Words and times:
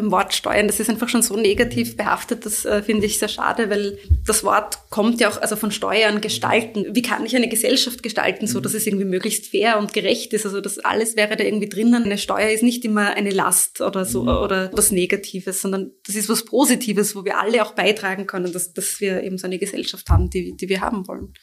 beim 0.00 0.10
Wort 0.10 0.34
Steuern, 0.34 0.66
das 0.66 0.80
ist 0.80 0.90
einfach 0.90 1.08
schon 1.08 1.22
so 1.22 1.36
negativ 1.36 1.96
behaftet, 1.96 2.46
das 2.46 2.64
äh, 2.64 2.82
finde 2.82 3.06
ich 3.06 3.18
sehr 3.18 3.28
schade, 3.28 3.70
weil 3.70 3.98
das 4.26 4.44
Wort 4.44 4.78
kommt 4.90 5.20
ja 5.20 5.28
auch 5.28 5.40
also 5.40 5.56
von 5.56 5.70
Steuern 5.70 6.20
gestalten. 6.20 6.86
Wie 6.90 7.02
kann 7.02 7.24
ich 7.24 7.36
eine 7.36 7.48
Gesellschaft 7.48 8.02
gestalten, 8.02 8.46
so 8.46 8.60
dass 8.60 8.74
es 8.74 8.86
irgendwie 8.86 9.04
möglichst 9.04 9.46
fair 9.46 9.78
und 9.78 9.92
gerecht 9.92 10.32
ist? 10.32 10.46
Also 10.46 10.60
das 10.60 10.78
alles 10.78 11.16
wäre 11.16 11.36
da 11.36 11.44
irgendwie 11.44 11.68
drinnen. 11.68 12.04
Eine 12.04 12.18
Steuer 12.18 12.50
ist 12.50 12.62
nicht 12.62 12.84
immer 12.84 13.10
eine 13.14 13.30
Last 13.30 13.80
oder 13.80 14.04
so 14.04 14.22
mhm. 14.22 14.28
oder 14.28 14.70
was 14.72 14.90
Negatives, 14.90 15.62
sondern 15.62 15.92
das 16.06 16.16
ist 16.16 16.28
was 16.28 16.44
Positives, 16.44 17.14
wo 17.14 17.24
wir 17.24 17.38
alle 17.38 17.62
auch 17.64 17.72
beitragen 17.72 18.26
können, 18.26 18.52
dass, 18.52 18.72
dass 18.72 19.00
wir 19.00 19.22
eben 19.22 19.38
so 19.38 19.46
eine 19.46 19.58
Gesellschaft 19.58 20.08
haben, 20.08 20.30
die, 20.30 20.56
die 20.56 20.68
wir 20.68 20.80
haben 20.80 21.06
wollen. 21.06 21.34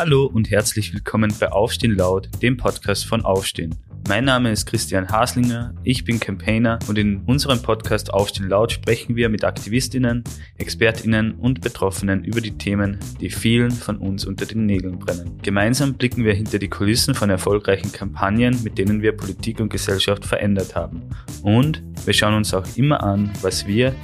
Hallo 0.00 0.24
und 0.24 0.50
herzlich 0.50 0.94
willkommen 0.94 1.30
bei 1.38 1.52
Aufstehen 1.52 1.94
laut, 1.94 2.30
dem 2.40 2.56
Podcast 2.56 3.04
von 3.04 3.22
Aufstehen. 3.22 3.74
Mein 4.08 4.24
Name 4.24 4.50
ist 4.50 4.64
Christian 4.64 5.06
Haslinger, 5.06 5.74
ich 5.84 6.06
bin 6.06 6.18
Campaigner 6.18 6.78
und 6.88 6.96
in 6.96 7.18
unserem 7.26 7.60
Podcast 7.60 8.10
Aufstehen 8.14 8.48
laut 8.48 8.72
sprechen 8.72 9.14
wir 9.14 9.28
mit 9.28 9.44
Aktivistinnen, 9.44 10.24
Expertinnen 10.56 11.32
und 11.32 11.60
Betroffenen 11.60 12.24
über 12.24 12.40
die 12.40 12.56
Themen, 12.56 12.98
die 13.20 13.28
vielen 13.28 13.72
von 13.72 13.98
uns 13.98 14.24
unter 14.24 14.46
den 14.46 14.64
Nägeln 14.64 14.98
brennen. 14.98 15.38
Gemeinsam 15.42 15.92
blicken 15.92 16.24
wir 16.24 16.32
hinter 16.32 16.58
die 16.58 16.70
Kulissen 16.70 17.14
von 17.14 17.28
erfolgreichen 17.28 17.92
Kampagnen, 17.92 18.58
mit 18.64 18.78
denen 18.78 19.02
wir 19.02 19.12
Politik 19.12 19.60
und 19.60 19.68
Gesellschaft 19.68 20.24
verändert 20.24 20.74
haben. 20.74 21.02
Und 21.42 21.82
wir 22.06 22.14
schauen 22.14 22.32
uns 22.32 22.54
auch 22.54 22.64
immer 22.74 23.02
an, 23.02 23.30
was 23.42 23.66
wir, 23.66 23.94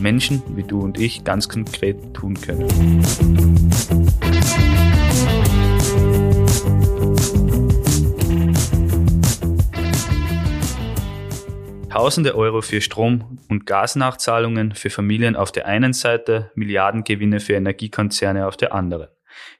Menschen 0.00 0.42
wie 0.54 0.64
du 0.64 0.80
und 0.80 1.00
ich, 1.00 1.24
ganz 1.24 1.48
konkret 1.48 2.12
tun 2.12 2.34
können. 2.34 2.68
Tausende 12.06 12.36
Euro 12.36 12.62
für 12.62 12.80
Strom- 12.80 13.40
und 13.48 13.66
Gasnachzahlungen 13.66 14.76
für 14.76 14.90
Familien 14.90 15.34
auf 15.34 15.50
der 15.50 15.66
einen 15.66 15.92
Seite, 15.92 16.52
Milliardengewinne 16.54 17.40
für 17.40 17.54
Energiekonzerne 17.54 18.46
auf 18.46 18.56
der 18.56 18.72
anderen. 18.72 19.08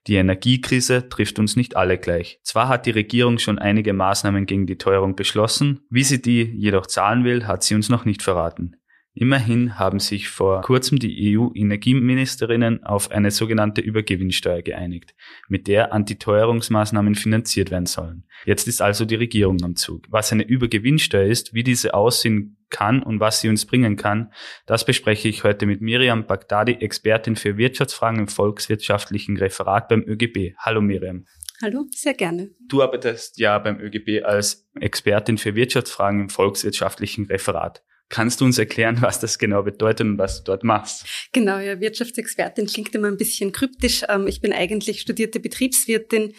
Die 0.06 0.14
Energiekrise 0.14 1.08
trifft 1.08 1.40
uns 1.40 1.56
nicht 1.56 1.74
alle 1.74 1.98
gleich. 1.98 2.38
Zwar 2.44 2.68
hat 2.68 2.86
die 2.86 2.92
Regierung 2.92 3.40
schon 3.40 3.58
einige 3.58 3.92
Maßnahmen 3.92 4.46
gegen 4.46 4.64
die 4.64 4.78
Teuerung 4.78 5.16
beschlossen, 5.16 5.80
wie 5.90 6.04
sie 6.04 6.22
die 6.22 6.44
jedoch 6.44 6.86
zahlen 6.86 7.24
will, 7.24 7.48
hat 7.48 7.64
sie 7.64 7.74
uns 7.74 7.88
noch 7.88 8.04
nicht 8.04 8.22
verraten. 8.22 8.76
Immerhin 9.18 9.78
haben 9.78 9.98
sich 9.98 10.28
vor 10.28 10.60
kurzem 10.60 10.98
die 10.98 11.38
EU-Energieministerinnen 11.38 12.84
auf 12.84 13.10
eine 13.10 13.30
sogenannte 13.30 13.80
Übergewinnsteuer 13.80 14.60
geeinigt, 14.60 15.14
mit 15.48 15.68
der 15.68 15.94
Antiteuerungsmaßnahmen 15.94 17.14
finanziert 17.14 17.70
werden 17.70 17.86
sollen. 17.86 18.24
Jetzt 18.44 18.68
ist 18.68 18.82
also 18.82 19.06
die 19.06 19.14
Regierung 19.14 19.56
am 19.64 19.74
Zug. 19.74 20.04
Was 20.10 20.32
eine 20.32 20.42
Übergewinnsteuer 20.42 21.24
ist, 21.24 21.54
wie 21.54 21.64
diese 21.64 21.94
aussehen 21.94 22.58
kann 22.68 23.02
und 23.02 23.18
was 23.18 23.40
sie 23.40 23.48
uns 23.48 23.64
bringen 23.64 23.96
kann, 23.96 24.34
das 24.66 24.84
bespreche 24.84 25.28
ich 25.28 25.44
heute 25.44 25.64
mit 25.64 25.80
Miriam 25.80 26.26
Bagdadi, 26.26 26.72
Expertin 26.72 27.36
für 27.36 27.56
Wirtschaftsfragen 27.56 28.20
im 28.20 28.28
volkswirtschaftlichen 28.28 29.38
Referat 29.38 29.88
beim 29.88 30.02
ÖGB. 30.06 30.56
Hallo 30.58 30.82
Miriam. 30.82 31.24
Hallo, 31.62 31.86
sehr 31.90 32.12
gerne. 32.12 32.50
Du 32.68 32.82
arbeitest 32.82 33.38
ja 33.38 33.58
beim 33.58 33.80
ÖGB 33.80 34.22
als 34.26 34.68
Expertin 34.78 35.38
für 35.38 35.54
Wirtschaftsfragen 35.54 36.20
im 36.20 36.28
volkswirtschaftlichen 36.28 37.24
Referat. 37.24 37.82
Kannst 38.08 38.40
du 38.40 38.44
uns 38.44 38.58
erklären, 38.58 38.98
was 39.00 39.20
das 39.20 39.38
genau 39.38 39.62
bedeutet 39.62 40.06
und 40.06 40.18
was 40.18 40.38
du 40.38 40.52
dort 40.52 40.64
machst? 40.64 41.06
Genau, 41.32 41.58
ja, 41.58 41.80
Wirtschaftsexpertin 41.80 42.66
klingt 42.66 42.94
immer 42.94 43.08
ein 43.08 43.16
bisschen 43.16 43.52
kryptisch. 43.52 44.04
Ähm, 44.08 44.26
ich 44.26 44.40
bin 44.40 44.52
eigentlich 44.52 45.00
studierte 45.00 45.40
Betriebswirtin, 45.40 46.34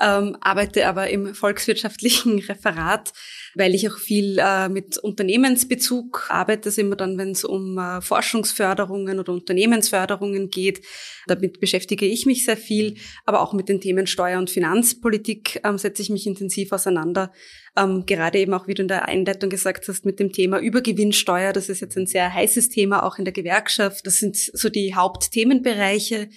ähm, 0.00 0.36
arbeite 0.40 0.86
aber 0.86 1.10
im 1.10 1.34
volkswirtschaftlichen 1.34 2.38
Referat, 2.48 3.12
weil 3.54 3.74
ich 3.74 3.88
auch 3.88 3.98
viel 3.98 4.38
äh, 4.38 4.68
mit 4.68 4.98
Unternehmensbezug 4.98 6.26
arbeite, 6.30 6.68
also 6.68 6.80
immer 6.80 6.96
dann, 6.96 7.18
wenn 7.18 7.32
es 7.32 7.44
um 7.44 7.78
äh, 7.78 8.00
Forschungsförderungen 8.00 9.18
oder 9.18 9.32
Unternehmensförderungen 9.32 10.50
geht. 10.50 10.84
Damit 11.26 11.60
beschäftige 11.60 12.06
ich 12.06 12.26
mich 12.26 12.44
sehr 12.44 12.56
viel, 12.56 12.96
aber 13.24 13.40
auch 13.40 13.52
mit 13.52 13.68
den 13.68 13.80
Themen 13.80 14.06
Steuer- 14.06 14.38
und 14.38 14.50
Finanzpolitik 14.50 15.60
ähm, 15.64 15.78
setze 15.78 16.02
ich 16.02 16.10
mich 16.10 16.26
intensiv 16.26 16.72
auseinander. 16.72 17.32
Ähm, 17.76 18.04
gerade 18.06 18.38
eben 18.38 18.52
auch, 18.52 18.66
wie 18.66 18.74
du 18.74 18.82
in 18.82 18.88
der 18.88 19.08
Einleitung 19.08 19.48
gesagt 19.48 19.88
hast, 19.88 20.04
mit 20.04 20.20
dem 20.20 20.32
Thema 20.32 20.58
Übergewinnsteuer. 20.58 21.52
Das 21.52 21.68
ist 21.68 21.80
jetzt 21.80 21.96
ein 21.96 22.06
sehr 22.06 22.32
heißes 22.32 22.68
Thema, 22.68 23.04
auch 23.04 23.18
in 23.18 23.24
der 23.24 23.32
Gewerkschaft. 23.32 24.06
Das 24.06 24.16
sind 24.16 24.36
so 24.36 24.68
die 24.68 24.94
Hauptthemenbereiche. 24.94 26.28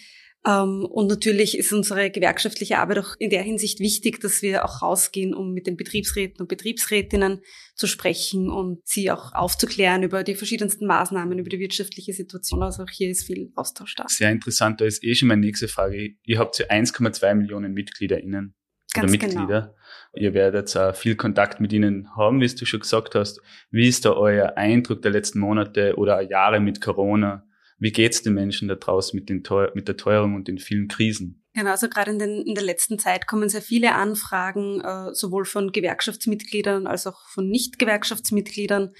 Ähm, 0.47 0.85
und 0.85 1.07
natürlich 1.07 1.57
ist 1.57 1.73
unsere 1.73 2.11
gewerkschaftliche 2.11 2.77
Arbeit 2.77 2.99
auch 2.99 3.15
in 3.17 3.29
der 3.29 3.41
Hinsicht 3.41 3.79
wichtig, 3.79 4.21
dass 4.21 4.41
wir 4.41 4.63
auch 4.63 4.81
rausgehen, 4.81 5.33
um 5.33 5.53
mit 5.53 5.65
den 5.65 5.75
Betriebsräten 5.75 6.41
und 6.41 6.47
Betriebsrätinnen 6.47 7.41
zu 7.73 7.87
sprechen 7.87 8.49
und 8.49 8.79
sie 8.83 9.09
auch 9.09 9.33
aufzuklären 9.33 10.03
über 10.03 10.23
die 10.23 10.35
verschiedensten 10.35 10.85
Maßnahmen, 10.85 11.39
über 11.39 11.49
die 11.49 11.59
wirtschaftliche 11.59 12.13
Situation. 12.13 12.61
Also 12.61 12.83
auch 12.83 12.89
hier 12.89 13.09
ist 13.09 13.25
viel 13.25 13.51
Austausch 13.55 13.95
da. 13.95 14.05
Sehr 14.07 14.31
interessant. 14.31 14.81
Da 14.81 14.85
ist 14.85 15.03
eh 15.03 15.15
schon 15.15 15.29
meine 15.29 15.41
nächste 15.41 15.67
Frage. 15.67 16.11
Ihr 16.23 16.39
habt 16.39 16.59
ja 16.59 16.67
1,2 16.67 17.33
Millionen 17.33 17.73
MitgliederInnen 17.73 18.53
Ganz 18.93 19.11
oder 19.11 19.19
genau. 19.19 19.41
Mitglieder. 19.41 19.61
Genau. 19.61 20.25
Ihr 20.25 20.33
werdet 20.33 20.75
äh, 20.75 20.93
viel 20.93 21.15
Kontakt 21.15 21.59
mit 21.59 21.73
ihnen 21.73 22.15
haben, 22.15 22.39
wie 22.39 22.47
du 22.47 22.65
schon 22.65 22.79
gesagt 22.79 23.15
hast. 23.15 23.41
Wie 23.71 23.87
ist 23.87 24.05
da 24.05 24.13
euer 24.13 24.57
Eindruck 24.57 25.01
der 25.01 25.11
letzten 25.11 25.39
Monate 25.39 25.95
oder 25.97 26.21
Jahre 26.21 26.59
mit 26.59 26.81
Corona? 26.81 27.45
Wie 27.85 27.91
geht's 27.91 28.23
den 28.23 28.33
Menschen 28.33 28.67
da 28.67 28.73
draußen 28.73 29.15
mit, 29.15 29.29
den 29.29 29.43
Teuer 29.43 29.71
mit 29.75 29.87
der 29.87 29.95
Teuerung 29.95 30.33
und 30.33 30.47
den 30.47 30.57
vielen 30.57 30.87
Krisen? 30.87 31.45
Genau, 31.53 31.69
also 31.69 31.87
gerade 31.87 32.09
in, 32.09 32.17
den, 32.17 32.41
in 32.41 32.55
der 32.55 32.63
letzten 32.63 32.97
Zeit 32.97 33.27
kommen 33.27 33.47
sehr 33.47 33.61
viele 33.61 33.93
Anfragen, 33.93 34.81
äh, 34.81 35.13
sowohl 35.13 35.45
von 35.45 35.71
Gewerkschaftsmitgliedern 35.71 36.87
als 36.87 37.05
auch 37.05 37.29
von 37.29 37.47
Nicht-Gewerkschaftsmitgliedern, 37.47 38.91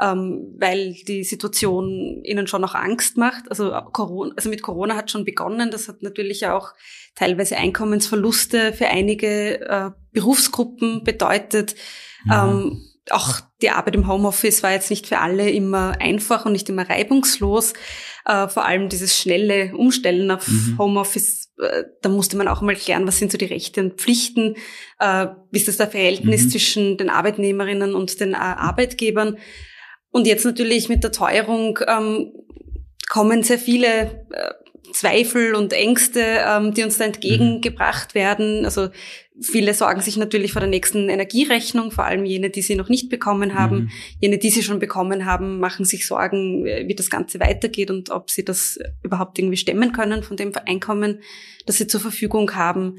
ähm, 0.00 0.54
weil 0.60 0.94
die 1.08 1.24
Situation 1.24 2.22
ihnen 2.22 2.46
schon 2.46 2.62
auch 2.62 2.76
Angst 2.76 3.16
macht. 3.16 3.50
Also, 3.50 3.72
Corona, 3.92 4.32
also 4.36 4.48
mit 4.48 4.62
Corona 4.62 4.94
hat 4.94 5.10
schon 5.10 5.24
begonnen. 5.24 5.72
Das 5.72 5.88
hat 5.88 6.00
natürlich 6.00 6.46
auch 6.46 6.70
teilweise 7.16 7.56
Einkommensverluste 7.56 8.72
für 8.74 8.86
einige 8.86 9.60
äh, 9.68 9.90
Berufsgruppen 10.12 11.02
bedeutet. 11.02 11.74
Mhm. 12.26 12.32
Ähm, 12.32 12.89
auch 13.10 13.40
die 13.62 13.70
Arbeit 13.70 13.94
im 13.94 14.06
Homeoffice 14.06 14.62
war 14.62 14.72
jetzt 14.72 14.90
nicht 14.90 15.06
für 15.06 15.18
alle 15.18 15.50
immer 15.50 16.00
einfach 16.00 16.44
und 16.44 16.52
nicht 16.52 16.68
immer 16.68 16.88
reibungslos. 16.88 17.72
Äh, 18.26 18.48
vor 18.48 18.64
allem 18.64 18.88
dieses 18.88 19.16
schnelle 19.16 19.74
Umstellen 19.74 20.30
auf 20.30 20.46
mhm. 20.46 20.76
Homeoffice, 20.78 21.50
äh, 21.60 21.84
da 22.02 22.08
musste 22.08 22.36
man 22.36 22.48
auch 22.48 22.60
mal 22.60 22.76
klären, 22.76 23.06
was 23.06 23.18
sind 23.18 23.32
so 23.32 23.38
die 23.38 23.46
Rechte 23.46 23.80
und 23.80 24.00
Pflichten, 24.00 24.56
äh, 24.98 25.28
wie 25.50 25.58
ist 25.58 25.68
das 25.68 25.78
der 25.78 25.88
Verhältnis 25.88 26.44
mhm. 26.44 26.50
zwischen 26.50 26.96
den 26.98 27.10
Arbeitnehmerinnen 27.10 27.94
und 27.94 28.20
den 28.20 28.34
äh, 28.34 28.36
Arbeitgebern. 28.36 29.38
Und 30.10 30.26
jetzt 30.26 30.44
natürlich 30.44 30.88
mit 30.88 31.02
der 31.02 31.12
Teuerung 31.12 31.78
ähm, 31.86 32.32
kommen 33.08 33.42
sehr 33.42 33.58
viele 33.58 34.26
äh, 34.30 34.52
Zweifel 34.92 35.54
und 35.54 35.72
Ängste, 35.72 36.20
ähm, 36.20 36.74
die 36.74 36.82
uns 36.82 36.98
da 36.98 37.04
entgegengebracht 37.04 38.14
werden. 38.14 38.64
Also 38.64 38.88
viele 39.40 39.74
sorgen 39.74 40.00
sich 40.00 40.16
natürlich 40.16 40.52
vor 40.52 40.60
der 40.60 40.68
nächsten 40.68 41.08
Energierechnung, 41.08 41.90
vor 41.90 42.04
allem 42.04 42.24
jene, 42.24 42.50
die 42.50 42.62
sie 42.62 42.76
noch 42.76 42.88
nicht 42.88 43.08
bekommen 43.08 43.54
haben. 43.54 43.76
Mhm. 43.76 43.90
Jene, 44.20 44.38
die 44.38 44.50
sie 44.50 44.62
schon 44.62 44.78
bekommen 44.78 45.24
haben, 45.24 45.60
machen 45.60 45.84
sich 45.84 46.06
Sorgen, 46.06 46.66
äh, 46.66 46.86
wie 46.86 46.94
das 46.94 47.10
Ganze 47.10 47.40
weitergeht 47.40 47.90
und 47.90 48.10
ob 48.10 48.30
sie 48.30 48.44
das 48.44 48.78
überhaupt 49.02 49.38
irgendwie 49.38 49.56
stemmen 49.56 49.92
können 49.92 50.22
von 50.22 50.36
dem 50.36 50.52
Einkommen, 50.66 51.20
das 51.66 51.78
sie 51.78 51.86
zur 51.86 52.00
Verfügung 52.00 52.54
haben. 52.54 52.98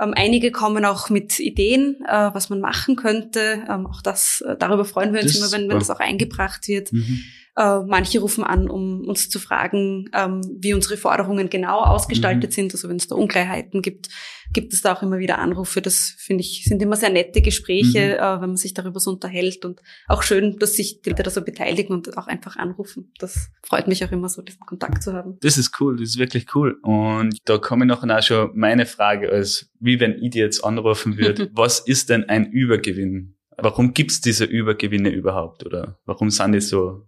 Ähm, 0.00 0.14
einige 0.16 0.50
kommen 0.50 0.84
auch 0.84 1.10
mit 1.10 1.38
Ideen, 1.38 1.96
äh, 2.08 2.30
was 2.32 2.50
man 2.50 2.60
machen 2.60 2.96
könnte. 2.96 3.64
Ähm, 3.68 3.86
auch 3.86 4.02
das, 4.02 4.42
äh, 4.46 4.56
darüber 4.58 4.84
freuen 4.84 5.12
wir 5.12 5.22
uns 5.22 5.38
das 5.38 5.52
immer, 5.52 5.62
wenn, 5.62 5.68
wenn 5.68 5.78
das 5.78 5.90
auch 5.90 6.00
eingebracht 6.00 6.66
wird. 6.68 6.92
Mhm. 6.92 7.22
Äh, 7.54 7.80
manche 7.80 8.18
rufen 8.20 8.44
an, 8.44 8.70
um 8.70 9.06
uns 9.06 9.28
zu 9.28 9.38
fragen, 9.38 10.08
ähm, 10.14 10.40
wie 10.58 10.72
unsere 10.72 10.96
Forderungen 10.96 11.50
genau 11.50 11.80
ausgestaltet 11.80 12.50
mhm. 12.50 12.54
sind. 12.54 12.72
Also 12.72 12.88
wenn 12.88 12.96
es 12.96 13.08
da 13.08 13.14
Unklarheiten 13.14 13.82
gibt, 13.82 14.08
gibt 14.54 14.72
es 14.72 14.80
da 14.80 14.94
auch 14.94 15.02
immer 15.02 15.18
wieder 15.18 15.38
Anrufe. 15.38 15.82
Das 15.82 16.14
finde 16.18 16.40
ich, 16.40 16.64
sind 16.64 16.80
immer 16.80 16.96
sehr 16.96 17.10
nette 17.10 17.42
Gespräche, 17.42 18.16
mhm. 18.16 18.24
äh, 18.24 18.40
wenn 18.40 18.48
man 18.48 18.56
sich 18.56 18.72
darüber 18.72 19.00
so 19.00 19.10
unterhält 19.10 19.66
und 19.66 19.82
auch 20.08 20.22
schön, 20.22 20.58
dass 20.58 20.76
sich 20.76 21.02
die 21.02 21.10
Leute 21.10 21.24
da 21.24 21.30
so 21.30 21.42
beteiligen 21.42 21.94
und 21.94 22.16
auch 22.16 22.26
einfach 22.26 22.56
anrufen. 22.56 23.12
Das 23.18 23.50
freut 23.62 23.86
mich 23.86 24.02
auch 24.02 24.12
immer 24.12 24.30
so, 24.30 24.40
diesen 24.40 24.60
Kontakt 24.60 25.02
zu 25.02 25.12
haben. 25.12 25.36
Das 25.42 25.58
ist 25.58 25.78
cool, 25.78 25.98
das 25.98 26.10
ist 26.10 26.18
wirklich 26.18 26.46
cool. 26.54 26.78
Und 26.82 27.36
da 27.44 27.58
komme 27.58 27.84
ich 27.84 27.88
noch 27.88 28.02
auch 28.02 28.22
schon 28.22 28.50
meine 28.54 28.86
Frage, 28.86 29.30
als 29.30 29.70
wie 29.78 30.00
wenn 30.00 30.14
ich 30.22 30.30
dir 30.30 30.44
jetzt 30.44 30.64
anrufen 30.64 31.18
würde, 31.18 31.50
was 31.54 31.80
ist 31.80 32.08
denn 32.08 32.24
ein 32.30 32.50
Übergewinn? 32.50 33.36
Warum 33.58 33.92
gibt's 33.92 34.22
diese 34.22 34.46
Übergewinne 34.46 35.10
überhaupt? 35.10 35.66
Oder 35.66 35.98
warum 36.06 36.30
sind 36.30 36.52
die 36.52 36.60
so 36.62 37.06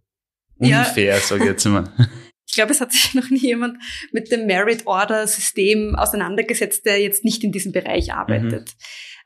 unfair, 0.58 1.14
ja. 1.14 1.20
sage 1.20 1.44
ich 1.44 1.50
jetzt 1.50 1.64
mal. 1.66 1.92
Ich 2.46 2.56
glaube, 2.56 2.70
es 2.70 2.80
hat 2.80 2.92
sich 2.92 3.14
noch 3.14 3.30
nie 3.30 3.40
jemand 3.40 3.78
mit 4.12 4.30
dem 4.30 4.46
Merit-Order-System 4.46 5.96
auseinandergesetzt, 5.96 6.86
der 6.86 7.00
jetzt 7.00 7.24
nicht 7.24 7.42
in 7.42 7.50
diesem 7.50 7.72
Bereich 7.72 8.12
arbeitet. 8.12 8.74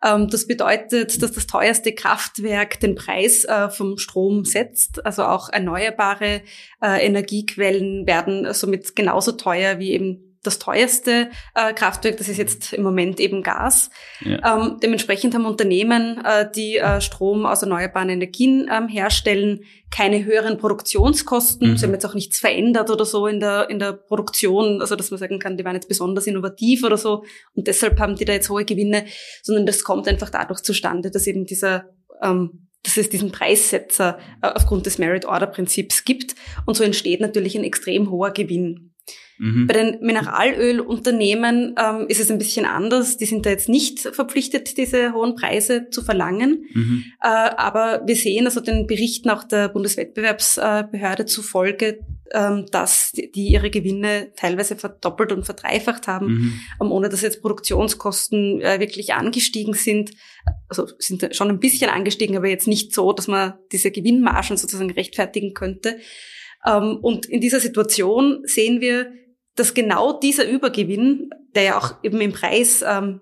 Mhm. 0.03 0.31
das 0.31 0.47
bedeutet, 0.47 1.23
dass 1.23 1.33
das 1.33 1.47
teuerste 1.47 1.93
Kraftwerk 1.93 2.81
den 2.81 2.95
Preis 2.95 3.45
äh, 3.45 3.69
vom 3.69 3.99
Strom 3.99 4.47
setzt. 4.47 5.05
Also 5.05 5.25
auch 5.25 5.51
erneuerbare 5.51 6.41
äh, 6.81 7.05
Energiequellen 7.05 8.07
werden 8.07 8.51
somit 8.55 8.97
genauso 8.97 9.33
teuer 9.33 9.79
wie 9.79 9.91
eben 9.91 10.28
das 10.43 10.59
teuerste 10.59 11.31
äh, 11.55 11.73
Kraftwerk, 11.73 12.17
das 12.17 12.29
ist 12.29 12.37
jetzt 12.37 12.73
im 12.73 12.83
Moment 12.83 13.21
eben 13.21 13.43
Gas. 13.43 13.91
Ja. 14.21 14.61
Ähm, 14.61 14.79
dementsprechend 14.83 15.35
haben 15.35 15.47
Unternehmen, 15.47 16.25
äh, 16.25 16.51
die 16.51 16.77
äh, 16.77 17.01
Strom 17.01 17.47
aus 17.47 17.63
erneuerbaren 17.63 18.09
Energien 18.09 18.71
ähm, 18.73 18.89
herstellen, 18.89 19.61
keine 19.91 20.25
höheren 20.25 20.59
Produktionskosten. 20.59 21.71
Mhm. 21.71 21.77
Sie 21.77 21.87
haben 21.87 21.93
jetzt 21.93 22.07
auch 22.07 22.15
nichts 22.15 22.39
verändert 22.39 22.91
oder 22.91 23.05
so 23.05 23.27
in 23.27 23.41
der, 23.41 23.71
in 23.71 23.79
der 23.79 23.93
Produktion, 23.93 24.81
also 24.81 24.97
dass 24.97 25.11
man 25.11 25.19
sagen 25.19 25.39
kann, 25.39 25.57
die 25.57 25.65
waren 25.65 25.75
jetzt 25.75 25.89
besonders 25.89 26.27
innovativ 26.27 26.85
oder 26.85 26.97
so 26.97 27.25
und 27.55 27.67
deshalb 27.67 27.99
haben 27.99 28.17
die 28.17 28.25
da 28.25 28.33
jetzt 28.33 28.51
hohe 28.51 28.65
Gewinne, 28.65 29.05
sondern 29.43 29.67
das 29.67 29.85
kommt 29.85 30.07
einfach 30.09 30.31
dadurch 30.31 30.63
zustande, 30.63 31.11
dass 31.11 31.27
eben 31.27 31.47
dieser 31.47 31.87
ähm, 32.23 32.69
dass 32.83 32.97
es 32.97 33.11
diesen 33.11 33.33
Preissetzer 33.33 34.19
äh, 34.43 34.49
aufgrund 34.49 34.87
des 34.87 34.99
Merit-Order-Prinzips 34.99 36.05
gibt. 36.05 36.35
Und 36.65 36.77
so 36.77 36.85
entsteht 36.85 37.21
natürlich 37.21 37.57
ein 37.57 37.65
extrem 37.65 38.11
hoher 38.11 38.31
Gewinn. 38.31 38.88
Mhm. 39.39 39.67
Bei 39.67 39.75
den 39.75 40.01
Mineralölunternehmen 40.01 41.75
ähm, 41.79 42.07
ist 42.09 42.21
es 42.21 42.31
ein 42.31 42.39
bisschen 42.39 42.67
anders. 42.67 43.17
Die 43.17 43.25
sind 43.25 43.47
da 43.47 43.51
jetzt 43.51 43.69
nicht 43.69 44.01
verpflichtet, 44.01 44.77
diese 44.77 45.13
hohen 45.13 45.37
Preise 45.37 45.89
zu 45.91 46.03
verlangen. 46.03 46.65
Mhm. 46.75 47.05
Äh, 47.23 47.29
aber 47.29 48.03
wir 48.05 48.17
sehen 48.17 48.47
also 48.47 48.61
den 48.61 48.87
Berichten 48.87 49.31
auch 49.31 49.45
der 49.45 49.69
Bundeswettbewerbsbehörde 49.69 51.27
zufolge, 51.27 52.01
ähm, 52.33 52.67
dass 52.71 53.13
die 53.13 53.49
ihre 53.49 53.71
Gewinne 53.71 54.33
teilweise 54.37 54.77
verdoppelt 54.77 55.33
und 55.33 55.45
verdreifacht 55.45 56.09
haben, 56.09 56.27
mhm. 56.27 56.61
ähm, 56.83 56.93
ohne 56.93 57.09
dass 57.09 57.23
jetzt 57.23 57.41
Produktionskosten 57.41 58.61
äh, 58.61 58.81
wirklich 58.81 59.15
angestiegen 59.15 59.75
sind. 59.75 60.11
Also 60.69 60.89
sind 60.99 61.35
schon 61.35 61.49
ein 61.49 61.61
bisschen 61.61 61.91
angestiegen, 61.91 62.37
aber 62.37 62.49
jetzt 62.49 62.67
nicht 62.67 62.93
so, 62.93 63.13
dass 63.13 63.29
man 63.29 63.55
diese 63.73 63.91
Gewinnmargen 63.91 64.57
sozusagen 64.57 64.91
rechtfertigen 64.91 65.55
könnte. 65.55 65.99
Ähm, 66.69 66.99
und 66.99 67.27
in 67.27 67.41
dieser 67.41 67.61
Situation 67.61 68.43
sehen 68.45 68.81
wir, 68.81 69.13
dass 69.57 69.75
genau 69.75 70.19
dieser 70.19 70.49
Übergewinn, 70.49 71.31
der 71.55 71.63
ja 71.63 71.79
auch 71.79 72.03
eben 72.05 72.21
im 72.21 72.33
Preis 72.33 72.85
ähm, 72.87 73.21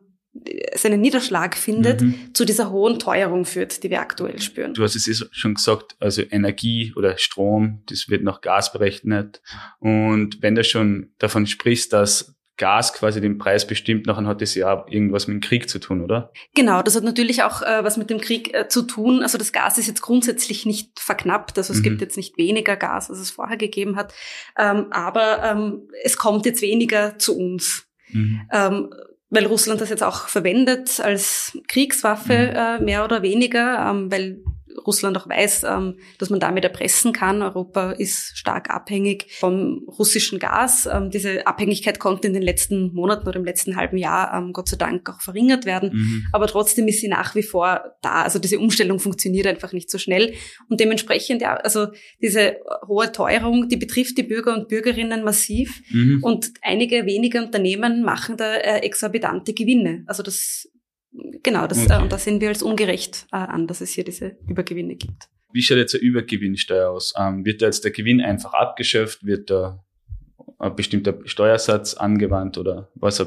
seinen 0.74 1.00
Niederschlag 1.00 1.56
findet, 1.56 2.02
mhm. 2.02 2.34
zu 2.34 2.44
dieser 2.44 2.70
hohen 2.70 2.98
Teuerung 2.98 3.46
führt, 3.46 3.82
die 3.82 3.90
wir 3.90 4.00
aktuell 4.00 4.40
spüren. 4.40 4.74
Du 4.74 4.82
hast 4.82 4.94
es 4.94 5.08
eh 5.08 5.26
schon 5.30 5.54
gesagt, 5.54 5.96
also 5.98 6.22
Energie 6.30 6.92
oder 6.94 7.16
Strom, 7.16 7.82
das 7.88 8.08
wird 8.08 8.22
nach 8.22 8.42
Gas 8.42 8.72
berechnet. 8.72 9.40
Und 9.78 10.42
wenn 10.42 10.54
du 10.54 10.62
schon 10.62 11.12
davon 11.18 11.46
sprichst, 11.46 11.92
dass 11.92 12.35
Gas 12.56 12.94
quasi 12.94 13.20
den 13.20 13.38
Preis 13.38 13.66
bestimmt, 13.66 14.06
nachher 14.06 14.26
hat 14.26 14.40
das 14.40 14.54
ja 14.54 14.86
irgendwas 14.88 15.26
mit 15.26 15.34
dem 15.34 15.40
Krieg 15.40 15.68
zu 15.68 15.78
tun, 15.78 16.02
oder? 16.02 16.32
Genau, 16.54 16.82
das 16.82 16.96
hat 16.96 17.04
natürlich 17.04 17.42
auch 17.42 17.62
äh, 17.62 17.84
was 17.84 17.96
mit 17.96 18.08
dem 18.08 18.20
Krieg 18.20 18.54
äh, 18.54 18.68
zu 18.68 18.82
tun. 18.82 19.22
Also 19.22 19.36
das 19.36 19.52
Gas 19.52 19.76
ist 19.78 19.86
jetzt 19.86 20.00
grundsätzlich 20.00 20.64
nicht 20.64 20.98
verknappt, 20.98 21.58
also 21.58 21.72
es 21.72 21.80
mhm. 21.80 21.84
gibt 21.84 22.00
jetzt 22.00 22.16
nicht 22.16 22.38
weniger 22.38 22.76
Gas, 22.76 23.10
als 23.10 23.18
es 23.18 23.30
vorher 23.30 23.56
gegeben 23.56 23.96
hat, 23.96 24.14
ähm, 24.58 24.86
aber 24.90 25.42
ähm, 25.44 25.88
es 26.02 26.16
kommt 26.16 26.46
jetzt 26.46 26.62
weniger 26.62 27.18
zu 27.18 27.36
uns. 27.36 27.86
Mhm. 28.10 28.40
Ähm, 28.52 28.90
weil 29.28 29.46
Russland 29.46 29.80
das 29.80 29.90
jetzt 29.90 30.04
auch 30.04 30.28
verwendet 30.28 31.00
als 31.00 31.58
Kriegswaffe, 31.68 32.32
mhm. 32.32 32.56
äh, 32.56 32.84
mehr 32.84 33.04
oder 33.04 33.22
weniger, 33.22 33.90
ähm, 33.90 34.10
weil 34.10 34.38
Russland 34.84 35.16
auch 35.16 35.28
weiß, 35.28 35.64
ähm, 35.64 35.98
dass 36.18 36.30
man 36.30 36.40
damit 36.40 36.64
erpressen 36.64 37.12
kann. 37.12 37.42
Europa 37.42 37.92
ist 37.92 38.36
stark 38.36 38.70
abhängig 38.70 39.26
vom 39.38 39.84
russischen 39.86 40.38
Gas. 40.38 40.88
Ähm, 40.90 41.10
diese 41.10 41.46
Abhängigkeit 41.46 41.98
konnte 41.98 42.28
in 42.28 42.34
den 42.34 42.42
letzten 42.42 42.92
Monaten 42.94 43.28
oder 43.28 43.38
im 43.38 43.44
letzten 43.44 43.76
halben 43.76 43.96
Jahr 43.96 44.34
ähm, 44.34 44.52
Gott 44.52 44.68
sei 44.68 44.76
Dank 44.76 45.08
auch 45.08 45.20
verringert 45.20 45.64
werden. 45.64 45.90
Mhm. 45.92 46.26
Aber 46.32 46.46
trotzdem 46.46 46.88
ist 46.88 47.00
sie 47.00 47.08
nach 47.08 47.34
wie 47.34 47.42
vor 47.42 47.96
da. 48.02 48.22
Also 48.22 48.38
diese 48.38 48.58
Umstellung 48.58 48.98
funktioniert 48.98 49.46
einfach 49.46 49.72
nicht 49.72 49.90
so 49.90 49.98
schnell. 49.98 50.34
Und 50.68 50.80
dementsprechend, 50.80 51.42
ja, 51.42 51.54
also 51.54 51.88
diese 52.20 52.56
hohe 52.86 53.12
Teuerung, 53.12 53.68
die 53.68 53.76
betrifft 53.76 54.18
die 54.18 54.22
Bürger 54.22 54.54
und 54.54 54.68
Bürgerinnen 54.68 55.24
massiv. 55.24 55.82
Mhm. 55.90 56.20
Und 56.22 56.52
einige 56.62 57.06
wenige 57.06 57.42
Unternehmen 57.42 58.02
machen 58.02 58.36
da 58.36 58.54
äh, 58.54 58.80
exorbitante 58.80 59.54
Gewinne. 59.54 60.04
Also 60.06 60.22
das 60.22 60.68
Genau, 61.42 61.66
das, 61.66 61.78
äh, 61.78 61.84
okay. 61.84 61.94
äh, 61.94 62.02
und 62.02 62.12
da 62.12 62.18
sehen 62.18 62.40
wir 62.40 62.48
als 62.48 62.62
ungerecht 62.62 63.26
äh, 63.32 63.36
an, 63.36 63.66
dass 63.66 63.80
es 63.80 63.92
hier 63.92 64.04
diese 64.04 64.36
Übergewinne 64.48 64.96
gibt. 64.96 65.28
Wie 65.52 65.62
schaut 65.62 65.78
jetzt 65.78 65.94
eine 65.94 66.02
Übergewinnsteuer 66.02 66.90
aus? 66.90 67.14
Ähm, 67.18 67.44
wird 67.44 67.62
da 67.62 67.66
jetzt 67.66 67.84
der 67.84 67.90
Gewinn 67.90 68.20
einfach 68.20 68.52
abgeschöpft? 68.52 69.24
Wird 69.24 69.50
da 69.50 69.84
ein 70.58 70.76
bestimmter 70.76 71.18
Steuersatz 71.24 71.94
angewandt 71.94 72.58
oder 72.58 72.90
was, 72.94 73.18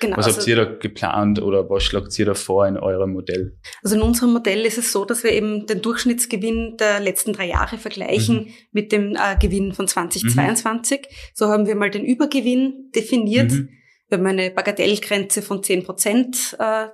genau, 0.00 0.16
was 0.16 0.26
also, 0.26 0.38
habt 0.38 0.48
ihr 0.48 0.56
da 0.56 0.64
geplant 0.64 1.40
oder 1.40 1.68
was 1.68 1.82
schlagt 1.84 2.18
ihr 2.18 2.26
da 2.26 2.34
vor 2.34 2.66
in 2.66 2.76
eurem 2.76 3.12
Modell? 3.12 3.56
Also 3.82 3.96
in 3.96 4.02
unserem 4.02 4.32
Modell 4.32 4.64
ist 4.66 4.78
es 4.78 4.92
so, 4.92 5.04
dass 5.04 5.24
wir 5.24 5.32
eben 5.32 5.66
den 5.66 5.82
Durchschnittsgewinn 5.82 6.76
der 6.78 7.00
letzten 7.00 7.32
drei 7.32 7.46
Jahre 7.46 7.78
vergleichen 7.78 8.44
mhm. 8.44 8.50
mit 8.72 8.92
dem 8.92 9.14
äh, 9.14 9.36
Gewinn 9.40 9.72
von 9.72 9.86
2022. 9.86 11.00
Mhm. 11.00 11.14
So 11.34 11.48
haben 11.48 11.66
wir 11.66 11.76
mal 11.76 11.90
den 11.90 12.04
Übergewinn 12.04 12.90
definiert. 12.94 13.52
Mhm. 13.52 13.68
Wir 14.08 14.18
haben 14.18 14.26
eine 14.26 14.50
Bagatellgrenze 14.50 15.42
von 15.42 15.62
10 15.62 15.84
Prozent 15.84 16.56
äh, 16.58 16.86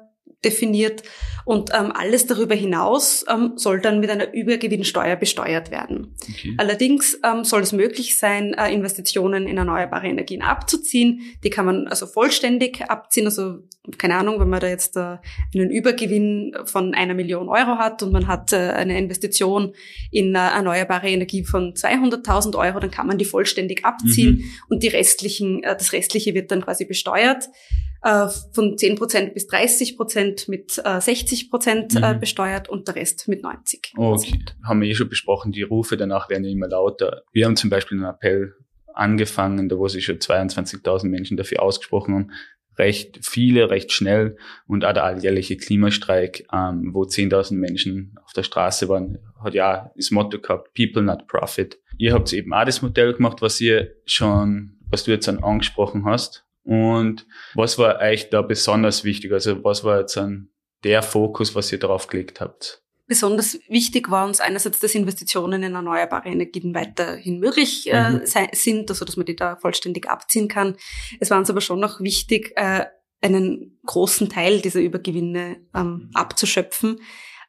definiert 0.44 1.02
und 1.44 1.70
ähm, 1.74 1.92
alles 1.92 2.26
darüber 2.26 2.54
hinaus 2.54 3.24
ähm, 3.28 3.52
soll 3.56 3.80
dann 3.80 4.00
mit 4.00 4.10
einer 4.10 4.32
Übergewinnsteuer 4.32 5.16
besteuert 5.16 5.70
werden. 5.70 6.14
Okay. 6.22 6.54
Allerdings 6.58 7.18
ähm, 7.24 7.44
soll 7.44 7.62
es 7.62 7.72
möglich 7.72 8.16
sein, 8.16 8.54
äh, 8.54 8.72
Investitionen 8.72 9.46
in 9.46 9.58
erneuerbare 9.58 10.06
Energien 10.06 10.42
abzuziehen. 10.42 11.20
Die 11.44 11.50
kann 11.50 11.66
man 11.66 11.88
also 11.88 12.06
vollständig 12.06 12.82
abziehen. 12.88 13.26
Also 13.26 13.58
keine 13.98 14.16
Ahnung, 14.16 14.40
wenn 14.40 14.48
man 14.48 14.60
da 14.60 14.68
jetzt 14.68 14.96
äh, 14.96 15.16
einen 15.54 15.70
Übergewinn 15.70 16.54
von 16.64 16.94
einer 16.94 17.14
Million 17.14 17.48
Euro 17.48 17.78
hat 17.78 18.02
und 18.02 18.12
man 18.12 18.26
hat 18.26 18.52
äh, 18.52 18.56
eine 18.56 18.98
Investition 18.98 19.74
in 20.10 20.34
äh, 20.34 20.38
erneuerbare 20.38 21.08
Energie 21.08 21.44
von 21.44 21.74
200.000 21.74 22.56
Euro, 22.56 22.80
dann 22.80 22.90
kann 22.90 23.06
man 23.06 23.18
die 23.18 23.24
vollständig 23.24 23.84
abziehen 23.84 24.36
mhm. 24.36 24.44
und 24.68 24.82
die 24.82 24.88
restlichen, 24.88 25.62
äh, 25.62 25.76
das 25.76 25.92
restliche 25.92 26.34
wird 26.34 26.50
dann 26.50 26.62
quasi 26.62 26.84
besteuert 26.84 27.48
äh, 28.02 28.28
von 28.52 28.76
10 28.76 28.96
Prozent 28.96 29.34
bis 29.34 29.46
30 29.46 29.96
Prozent 29.96 30.48
mit 30.48 30.80
äh, 30.84 31.00
60 31.00 31.50
Prozent 31.50 31.96
äh, 31.96 32.14
mhm. 32.14 32.20
besteuert 32.20 32.68
und 32.68 32.88
der 32.88 32.96
Rest 32.96 33.28
mit 33.28 33.42
90 33.42 33.92
Okay, 33.96 34.38
haben 34.64 34.80
wir 34.80 34.88
eh 34.88 34.94
schon 34.94 35.08
besprochen, 35.08 35.52
die 35.52 35.62
Rufe 35.62 35.96
danach 35.96 36.28
werden 36.30 36.44
immer 36.44 36.68
lauter. 36.68 37.22
Wir 37.32 37.46
haben 37.46 37.56
zum 37.56 37.70
Beispiel 37.70 37.98
einen 37.98 38.06
Appell 38.06 38.54
angefangen, 38.94 39.68
da 39.68 39.78
wo 39.78 39.88
sich 39.88 40.04
schon 40.04 40.16
22.000 40.16 41.08
Menschen 41.08 41.36
dafür 41.36 41.62
ausgesprochen 41.62 42.14
haben, 42.14 42.30
recht 42.78 43.18
viele, 43.22 43.70
recht 43.70 43.92
schnell 43.92 44.36
und 44.66 44.84
auch 44.84 44.92
der 44.92 45.04
alljährliche 45.04 45.56
Klimastreik, 45.56 46.46
ähm, 46.52 46.90
wo 46.94 47.02
10.000 47.02 47.54
Menschen 47.54 48.14
auf 48.24 48.32
der 48.32 48.42
Straße 48.42 48.88
waren, 48.88 49.18
hat 49.42 49.54
ja 49.54 49.92
das 49.96 50.10
Motto 50.10 50.40
gehabt, 50.40 50.74
People 50.74 51.02
not 51.02 51.26
Profit. 51.28 51.78
Ihr 51.98 52.14
habt 52.14 52.32
eben 52.32 52.52
auch 52.54 52.64
das 52.64 52.82
Modell 52.82 53.12
gemacht, 53.12 53.42
was 53.42 53.60
ihr 53.60 53.92
schon, 54.06 54.78
was 54.88 55.04
du 55.04 55.10
jetzt 55.10 55.28
angesprochen 55.28 56.06
hast. 56.06 56.46
Und 56.62 57.26
was 57.54 57.78
war 57.78 58.00
euch 58.00 58.30
da 58.30 58.42
besonders 58.42 59.04
wichtig? 59.04 59.32
Also 59.32 59.62
was 59.64 59.84
war 59.84 60.00
jetzt 60.00 60.16
an 60.16 60.50
der 60.84 61.02
Fokus, 61.02 61.54
was 61.54 61.72
ihr 61.72 61.78
drauf 61.78 62.06
gelegt 62.06 62.40
habt? 62.40 62.82
Besonders 63.06 63.58
wichtig 63.68 64.08
war 64.10 64.24
uns 64.24 64.40
einerseits, 64.40 64.78
dass 64.78 64.94
Investitionen 64.94 65.64
in 65.64 65.74
erneuerbare 65.74 66.28
Energien 66.28 66.74
weiterhin 66.74 67.40
möglich 67.40 67.92
äh, 67.92 68.10
mhm. 68.10 68.20
sind, 68.52 68.88
also 68.88 69.04
dass 69.04 69.16
man 69.16 69.26
die 69.26 69.34
da 69.34 69.56
vollständig 69.56 70.08
abziehen 70.08 70.46
kann. 70.46 70.76
Es 71.18 71.30
war 71.30 71.38
uns 71.38 71.50
aber 71.50 71.60
schon 71.60 71.80
noch 71.80 72.00
wichtig, 72.00 72.52
äh, 72.54 72.86
einen 73.20 73.78
großen 73.84 74.28
Teil 74.28 74.60
dieser 74.60 74.80
Übergewinne 74.80 75.56
ähm, 75.74 75.86
mhm. 75.86 76.10
abzuschöpfen 76.14 77.00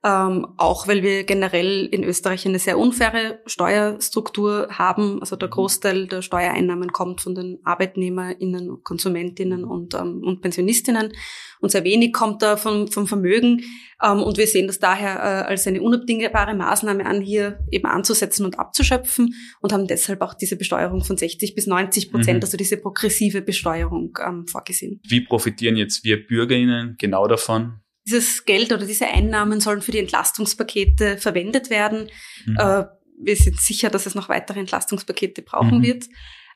ähm, 0.04 0.48
auch 0.58 0.88
weil 0.88 1.04
wir 1.04 1.24
generell 1.26 1.86
in 1.86 2.04
Österreich 2.04 2.48
eine 2.48 2.58
sehr 2.58 2.80
unfaire 2.80 3.40
Steuerstruktur 3.46 4.68
haben. 4.72 5.20
Also 5.20 5.36
der 5.36 5.48
mhm. 5.50 5.54
Großteil 5.54 6.08
der 6.08 6.24
Steuereinnahmen 6.24 6.92
kommt 6.92 7.22
von 7.22 7.36
den 7.36 7.60
ArbeitnehmerInnen, 7.64 8.84
KonsumentInnen 8.84 9.64
und, 9.64 9.94
ähm, 9.94 10.24
und 10.24 10.42
PensionistInnen 10.42 11.14
und 11.60 11.72
sehr 11.72 11.84
wenig 11.84 12.14
kommt 12.14 12.42
da 12.42 12.58
vom, 12.58 12.88
vom 12.88 13.06
Vermögen. 13.06 13.62
Ähm, 14.04 14.24
und 14.24 14.40
wir 14.40 14.48
sehen 14.48 14.66
das 14.66 14.80
daher 14.80 15.18
äh, 15.18 15.50
als 15.50 15.68
eine 15.68 15.82
unabdingbare 15.82 16.56
Maßnahme 16.56 17.06
an, 17.06 17.22
hier 17.22 17.60
eben 17.70 17.86
anzusetzen 17.86 18.44
und 18.44 18.58
abzuschöpfen 18.58 19.36
und 19.62 19.72
haben 19.72 19.86
deshalb 19.86 20.22
auch 20.22 20.34
diese 20.34 20.56
Besteuerung 20.56 21.04
von 21.04 21.18
60 21.18 21.54
bis 21.54 21.68
90 21.68 22.12
Prozent, 22.12 22.40
mhm. 22.40 22.44
also 22.44 22.58
diese 22.58 22.78
progressive 22.78 23.44
Besteuerung 23.44 24.18
ähm, 24.26 24.48
vorgesehen. 24.48 25.00
Wie 25.08 25.22
profitieren 25.22 25.76
jetzt 25.76 26.04
wir 26.04 26.26
BürgerInnen 26.26 26.96
genau 26.98 27.28
davon? 27.28 27.82
Dieses 28.06 28.46
Geld 28.46 28.72
oder 28.72 28.86
diese 28.86 29.08
Einnahmen 29.08 29.60
sollen 29.60 29.82
für 29.82 29.92
die 29.92 30.00
Entlastungspakete 30.00 31.18
verwendet 31.18 31.70
werden. 31.70 32.10
Mhm. 32.46 32.58
Äh, 32.58 32.86
wir 33.24 33.36
sind 33.36 33.60
sicher, 33.60 33.90
dass 33.90 34.06
es 34.06 34.16
noch 34.16 34.30
weitere 34.30 34.60
Entlastungspakete 34.60 35.42
brauchen 35.42 35.80
mhm. 35.80 35.84
wird. 35.84 36.06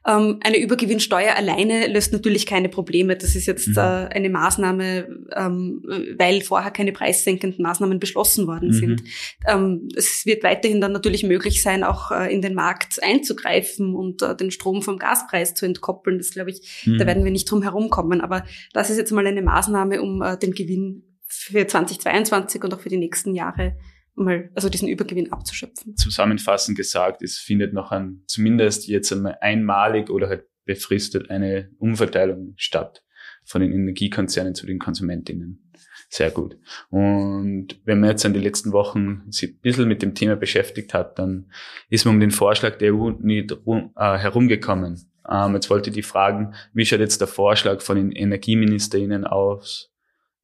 Ähm, 0.08 0.40
eine 0.44 0.60
Übergewinnsteuer 0.60 1.36
alleine 1.36 1.88
löst 1.88 2.14
natürlich 2.14 2.46
keine 2.46 2.70
Probleme. 2.70 3.16
Das 3.16 3.36
ist 3.36 3.48
jetzt 3.48 3.70
mhm. 3.70 3.78
äh, 3.78 4.08
eine 4.14 4.30
Maßnahme, 4.30 5.08
ähm, 5.36 5.82
weil 6.18 6.42
vorher 6.42 6.70
keine 6.72 6.92
preissenkenden 6.92 7.64
Maßnahmen 7.64 8.00
beschlossen 8.00 8.46
worden 8.46 8.70
mhm. 8.70 8.74
sind. 8.74 9.04
Ähm, 9.48 9.88
es 9.96 10.26
wird 10.26 10.44
weiterhin 10.44 10.80
dann 10.80 10.92
natürlich 10.92 11.24
möglich 11.24 11.64
sein, 11.64 11.84
auch 11.84 12.12
äh, 12.12 12.32
in 12.32 12.42
den 12.42 12.54
Markt 12.54 13.02
einzugreifen 13.02 13.96
und 13.96 14.22
äh, 14.22 14.36
den 14.36 14.52
Strom 14.52 14.84
vom 14.84 15.00
Gaspreis 15.00 15.56
zu 15.56 15.66
entkoppeln. 15.66 16.20
Das 16.20 16.32
glaube 16.32 16.52
ich, 16.52 16.84
da 16.86 16.92
mhm. 16.92 17.00
werden 17.00 17.24
wir 17.24 17.32
nicht 17.32 17.50
drum 17.50 17.64
herum 17.64 17.90
kommen. 17.90 18.22
Aber 18.22 18.46
das 18.74 18.92
ist 18.92 18.98
jetzt 18.98 19.12
mal 19.12 19.26
eine 19.26 19.42
Maßnahme, 19.42 20.02
um 20.02 20.22
äh, 20.22 20.38
den 20.38 20.52
Gewinn 20.52 21.04
für 21.36 21.68
2022 21.68 22.64
und 22.64 22.74
auch 22.74 22.80
für 22.80 22.90
die 22.90 22.98
nächsten 22.98 23.36
Jahre 23.36 23.78
mal, 24.16 24.50
also 24.56 24.70
diesen 24.70 24.88
Übergewinn 24.88 25.32
abzuschöpfen. 25.32 25.96
Zusammenfassend 25.98 26.78
gesagt, 26.78 27.22
es 27.22 27.38
findet 27.38 27.74
noch 27.74 27.92
ein, 27.92 28.24
zumindest 28.28 28.88
jetzt 28.88 29.12
einmal 29.12 29.38
einmalig 29.42 30.10
oder 30.10 30.30
halt 30.30 30.46
befristet 30.66 31.30
eine 31.30 31.70
Umverteilung 31.78 32.54
statt 32.58 33.04
von 33.44 33.62
den 33.62 33.72
Energiekonzernen 33.72 34.56
zu 34.56 34.66
den 34.66 34.80
Konsumentinnen. 34.80 35.72
Sehr 36.10 36.32
gut. 36.32 36.58
Und 36.90 37.80
wenn 37.84 38.00
man 38.00 38.12
jetzt 38.12 38.26
in 38.26 38.34
den 38.34 38.44
letzten 38.44 38.72
Wochen 38.72 39.24
sich 39.30 39.52
ein 39.52 39.60
bisschen 39.60 39.88
mit 39.88 40.02
dem 40.02 40.16
Thema 40.16 40.36
beschäftigt 40.36 40.94
hat, 40.94 41.20
dann 41.20 41.52
ist 41.90 42.06
man 42.06 42.16
um 42.16 42.20
den 42.20 42.32
Vorschlag 42.32 42.78
der 42.78 42.94
EU 42.94 43.12
nicht 43.20 43.52
äh, 43.52 43.58
herumgekommen. 43.96 45.12
Ähm, 45.30 45.56
jetzt 45.56 45.70
wollte 45.70 45.90
ich 45.90 45.96
die 45.96 46.04
fragen, 46.04 46.54
wie 46.74 46.86
schaut 46.86 47.00
jetzt 47.00 47.22
der 47.22 47.28
Vorschlag 47.28 47.82
von 47.82 47.98
den 47.98 48.12
Energieministerinnen 48.12 49.26
aus? 49.26 49.95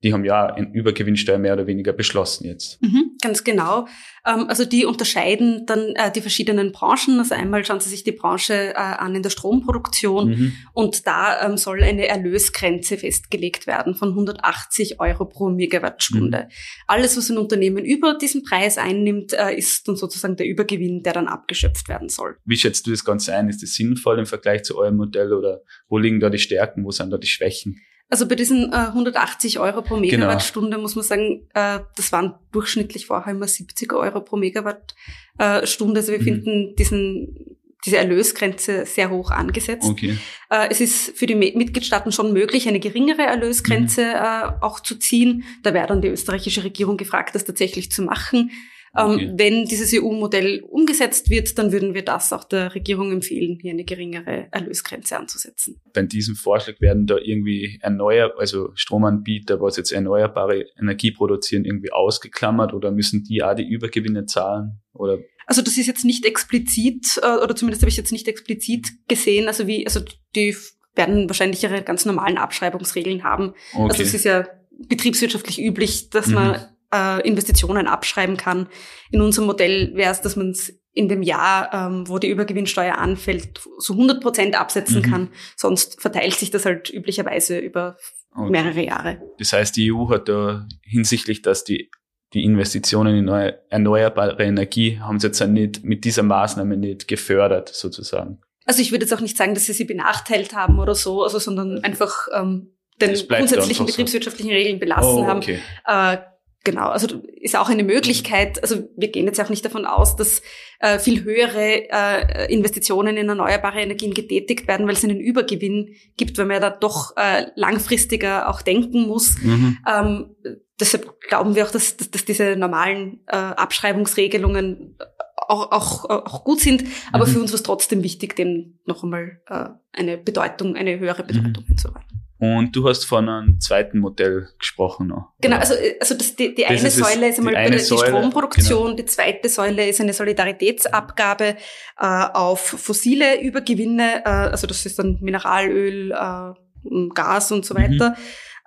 Die 0.03 0.13
haben 0.13 0.25
ja 0.25 0.47
eine 0.47 0.71
Übergewinnsteuer 0.73 1.37
mehr 1.37 1.53
oder 1.53 1.67
weniger 1.67 1.93
beschlossen 1.93 2.45
jetzt. 2.45 2.81
Mhm, 2.81 3.17
ganz 3.21 3.43
genau. 3.43 3.87
Ähm, 4.25 4.45
also 4.47 4.65
die 4.65 4.85
unterscheiden 4.85 5.65
dann 5.67 5.95
äh, 5.95 6.11
die 6.11 6.21
verschiedenen 6.21 6.71
Branchen. 6.71 7.19
Also 7.19 7.35
einmal 7.35 7.63
schauen 7.63 7.79
Sie 7.79 7.89
sich 7.89 8.03
die 8.03 8.11
Branche 8.11 8.53
äh, 8.53 8.73
an 8.75 9.13
in 9.13 9.21
der 9.21 9.29
Stromproduktion 9.29 10.29
mhm. 10.29 10.53
und 10.73 11.05
da 11.05 11.45
ähm, 11.45 11.57
soll 11.57 11.83
eine 11.83 12.07
Erlösgrenze 12.07 12.97
festgelegt 12.97 13.67
werden 13.67 13.93
von 13.93 14.09
180 14.09 14.99
Euro 14.99 15.25
pro 15.25 15.49
Megawattstunde. 15.49 16.45
Mhm. 16.45 16.51
Alles, 16.87 17.15
was 17.17 17.29
ein 17.29 17.37
Unternehmen 17.37 17.85
über 17.85 18.17
diesen 18.17 18.43
Preis 18.43 18.79
einnimmt, 18.79 19.33
äh, 19.33 19.53
ist 19.55 19.87
dann 19.87 19.95
sozusagen 19.95 20.35
der 20.35 20.47
Übergewinn, 20.47 21.03
der 21.03 21.13
dann 21.13 21.27
abgeschöpft 21.27 21.87
werden 21.89 22.09
soll. 22.09 22.37
Wie 22.45 22.57
schätzt 22.57 22.87
du 22.87 22.91
das 22.91 23.05
Ganze 23.05 23.35
ein? 23.35 23.49
Ist 23.49 23.61
das 23.61 23.73
sinnvoll 23.73 24.17
im 24.17 24.25
Vergleich 24.25 24.63
zu 24.63 24.77
eurem 24.77 24.97
Modell 24.97 25.33
oder 25.33 25.61
wo 25.87 25.99
liegen 25.99 26.19
da 26.19 26.29
die 26.29 26.39
Stärken, 26.39 26.83
wo 26.83 26.91
sind 26.91 27.11
da 27.11 27.17
die 27.17 27.27
Schwächen? 27.27 27.79
Also 28.11 28.27
bei 28.27 28.35
diesen 28.35 28.73
äh, 28.73 28.75
180 28.75 29.59
Euro 29.59 29.81
pro 29.81 29.95
genau. 29.95 30.01
Megawattstunde 30.01 30.71
genau. 30.71 30.81
muss 30.81 30.95
man 30.95 31.05
sagen, 31.05 31.47
äh, 31.53 31.79
das 31.95 32.11
waren 32.11 32.35
durchschnittlich 32.51 33.07
vorher 33.07 33.33
immer 33.33 33.47
70 33.47 33.93
Euro 33.93 34.19
pro 34.19 34.35
Megawattstunde. 34.35 35.99
Also 35.99 36.11
wir 36.11 36.19
mhm. 36.19 36.23
finden 36.23 36.75
diesen 36.75 37.57
diese 37.85 37.97
Erlösgrenze 37.97 38.85
sehr 38.85 39.09
hoch 39.09 39.31
angesetzt. 39.31 39.89
Okay. 39.89 40.17
Äh, 40.49 40.67
es 40.69 40.81
ist 40.81 41.17
für 41.17 41.25
die 41.25 41.35
Mitgliedstaaten 41.35 42.11
schon 42.11 42.31
möglich, 42.33 42.67
eine 42.67 42.79
geringere 42.79 43.23
Erlösgrenze 43.23 44.03
mhm. 44.03 44.09
äh, 44.09 44.63
auch 44.63 44.81
zu 44.81 44.99
ziehen. 44.99 45.43
Da 45.63 45.73
wäre 45.73 45.87
dann 45.87 46.01
die 46.01 46.09
österreichische 46.09 46.63
Regierung 46.63 46.97
gefragt, 46.97 47.33
das 47.33 47.45
tatsächlich 47.45 47.91
zu 47.91 48.03
machen. 48.03 48.51
Ähm, 48.97 49.11
okay. 49.11 49.31
wenn 49.35 49.65
dieses 49.65 49.93
EU-Modell 49.93 50.61
umgesetzt 50.61 51.29
wird, 51.29 51.57
dann 51.57 51.71
würden 51.71 51.93
wir 51.93 52.03
das 52.03 52.33
auch 52.33 52.43
der 52.43 52.75
Regierung 52.75 53.11
empfehlen, 53.11 53.57
hier 53.61 53.71
eine 53.71 53.85
geringere 53.85 54.47
Erlösgrenze 54.51 55.17
anzusetzen. 55.17 55.81
Bei 55.93 56.01
diesem 56.03 56.35
Vorschlag 56.35 56.81
werden 56.81 57.07
da 57.07 57.17
irgendwie 57.17 57.79
erneuer, 57.81 58.33
also 58.37 58.71
Stromanbieter, 58.75 59.61
was 59.61 59.77
jetzt 59.77 59.93
erneuerbare 59.93 60.65
Energie 60.77 61.11
produzieren, 61.11 61.63
irgendwie 61.63 61.91
ausgeklammert 61.91 62.73
oder 62.73 62.91
müssen 62.91 63.23
die 63.23 63.41
auch 63.43 63.55
die 63.55 63.67
Übergewinne 63.67 64.25
zahlen? 64.25 64.81
Oder 64.93 65.19
also 65.45 65.61
das 65.61 65.77
ist 65.77 65.87
jetzt 65.87 66.05
nicht 66.05 66.25
explizit, 66.25 67.19
äh, 67.21 67.43
oder 67.43 67.55
zumindest 67.55 67.81
habe 67.81 67.89
ich 67.89 67.97
jetzt 67.97 68.11
nicht 68.11 68.27
explizit 68.27 68.87
gesehen, 69.07 69.47
also 69.47 69.67
wie, 69.67 69.85
also 69.85 70.01
die 70.35 70.55
werden 70.95 71.29
wahrscheinlich 71.29 71.63
ihre 71.63 71.81
ganz 71.81 72.05
normalen 72.05 72.37
Abschreibungsregeln 72.37 73.23
haben. 73.23 73.53
Okay. 73.73 73.89
Also 73.89 74.03
es 74.03 74.13
ist 74.13 74.25
ja 74.25 74.47
betriebswirtschaftlich 74.87 75.61
üblich, 75.61 76.09
dass 76.09 76.27
mhm. 76.27 76.55
Äh, 76.93 77.27
Investitionen 77.27 77.87
abschreiben 77.87 78.37
kann. 78.37 78.67
In 79.11 79.21
unserem 79.21 79.47
Modell 79.47 79.91
wäre 79.95 80.11
es, 80.11 80.21
dass 80.21 80.35
man 80.35 80.51
es 80.51 80.77
in 80.93 81.07
dem 81.07 81.21
Jahr, 81.21 81.73
ähm, 81.73 82.07
wo 82.07 82.19
die 82.19 82.29
Übergewinnsteuer 82.29 82.97
anfällt, 82.97 83.61
so 83.77 83.93
100 83.93 84.21
Prozent 84.21 84.59
absetzen 84.59 85.01
mhm. 85.01 85.09
kann. 85.09 85.29
Sonst 85.55 86.01
verteilt 86.01 86.33
sich 86.33 86.51
das 86.51 86.65
halt 86.65 86.89
üblicherweise 86.89 87.59
über 87.59 87.97
okay. 88.35 88.49
mehrere 88.49 88.83
Jahre. 88.83 89.21
Das 89.39 89.53
heißt, 89.53 89.75
die 89.77 89.91
EU 89.91 90.09
hat 90.09 90.27
da 90.27 90.67
hinsichtlich, 90.83 91.41
dass 91.41 91.63
die 91.63 91.89
die 92.33 92.43
Investitionen 92.45 93.17
in 93.17 93.25
neue, 93.25 93.59
erneuerbare 93.69 94.41
Energie 94.41 94.99
haben 94.99 95.19
sie 95.19 95.27
jetzt 95.27 95.45
nicht 95.47 95.83
mit 95.83 96.05
dieser 96.05 96.23
Maßnahme 96.23 96.77
nicht 96.77 97.07
gefördert, 97.07 97.69
sozusagen. 97.69 98.39
Also 98.65 98.81
ich 98.81 98.91
würde 98.91 99.03
jetzt 99.03 99.13
auch 99.13 99.21
nicht 99.21 99.35
sagen, 99.35 99.53
dass 99.53 99.65
sie 99.65 99.73
sie 99.73 99.83
benachteilt 99.83 100.55
haben 100.55 100.79
oder 100.79 100.95
so, 100.95 101.23
also 101.23 101.39
sondern 101.39 101.83
einfach 101.83 102.27
ähm, 102.33 102.73
den 103.01 103.15
grundsätzlichen 103.27 103.85
betriebswirtschaftlichen 103.85 104.51
so. 104.51 104.55
Regeln 104.55 104.79
belassen 104.79 105.11
oh, 105.11 105.29
okay. 105.29 105.59
haben. 105.85 106.17
Äh, 106.17 106.21
Genau, 106.63 106.89
also 106.89 107.23
ist 107.41 107.55
auch 107.55 107.69
eine 107.69 107.83
Möglichkeit, 107.83 108.61
also 108.61 108.87
wir 108.95 109.07
gehen 109.07 109.25
jetzt 109.25 109.41
auch 109.41 109.49
nicht 109.49 109.65
davon 109.65 109.85
aus, 109.85 110.15
dass 110.15 110.43
äh, 110.79 110.99
viel 110.99 111.23
höhere 111.23 111.89
äh, 111.89 112.53
Investitionen 112.53 113.17
in 113.17 113.27
erneuerbare 113.27 113.81
Energien 113.81 114.13
getätigt 114.13 114.67
werden, 114.67 114.85
weil 114.85 114.93
es 114.93 115.03
einen 115.03 115.19
Übergewinn 115.19 115.95
gibt, 116.17 116.37
weil 116.37 116.45
man 116.45 116.61
ja 116.61 116.69
da 116.69 116.69
doch 116.69 117.17
äh, 117.17 117.47
langfristiger 117.55 118.47
auch 118.47 118.61
denken 118.61 119.07
muss. 119.07 119.41
Mhm. 119.41 119.79
Ähm, 119.91 120.35
deshalb 120.79 121.19
glauben 121.21 121.55
wir 121.55 121.65
auch, 121.65 121.71
dass, 121.71 121.97
dass, 121.97 122.11
dass 122.11 122.25
diese 122.25 122.55
normalen 122.55 123.21
äh, 123.25 123.37
Abschreibungsregelungen 123.37 124.97
auch, 125.35 125.71
auch, 125.71 126.09
auch 126.09 126.43
gut 126.43 126.59
sind, 126.59 126.83
aber 127.11 127.25
mhm. 127.25 127.31
für 127.31 127.39
uns 127.41 127.51
war 127.51 127.55
es 127.55 127.63
trotzdem 127.63 128.03
wichtig, 128.03 128.35
dem 128.35 128.79
noch 128.85 129.03
einmal 129.03 129.41
äh, 129.47 129.69
eine 129.93 130.17
Bedeutung, 130.19 130.75
eine 130.75 130.99
höhere 130.99 131.23
Bedeutung 131.23 131.63
mhm. 131.63 131.69
hinzuweisen. 131.69 132.10
Und 132.41 132.75
du 132.75 132.89
hast 132.89 133.05
von 133.05 133.29
einem 133.29 133.59
zweiten 133.59 133.99
Modell 133.99 134.49
gesprochen 134.57 135.09
noch. 135.09 135.29
Genau, 135.41 135.57
also, 135.57 135.75
also 135.99 136.15
das, 136.15 136.35
die, 136.35 136.55
die 136.55 136.63
das 136.63 136.71
eine 136.71 136.87
ist 136.87 136.97
Säule 136.97 137.29
ist 137.29 137.37
einmal 137.37 137.65
die, 137.65 137.73
die 137.73 137.77
Säule, 137.77 138.07
Stromproduktion, 138.07 138.83
genau. 138.85 138.95
die 138.95 139.05
zweite 139.05 139.47
Säule 139.47 139.87
ist 139.87 140.01
eine 140.01 140.11
Solidaritätsabgabe 140.11 141.55
äh, 141.99 142.05
auf 142.33 142.59
fossile 142.61 143.39
Übergewinne, 143.39 144.25
äh, 144.25 144.29
also 144.29 144.65
das 144.65 144.83
ist 144.87 144.97
dann 144.97 145.19
Mineralöl, 145.21 146.13
äh, 146.13 147.09
Gas 147.13 147.51
und 147.51 147.63
so 147.63 147.75
weiter. 147.75 148.09
Mhm. 148.09 148.15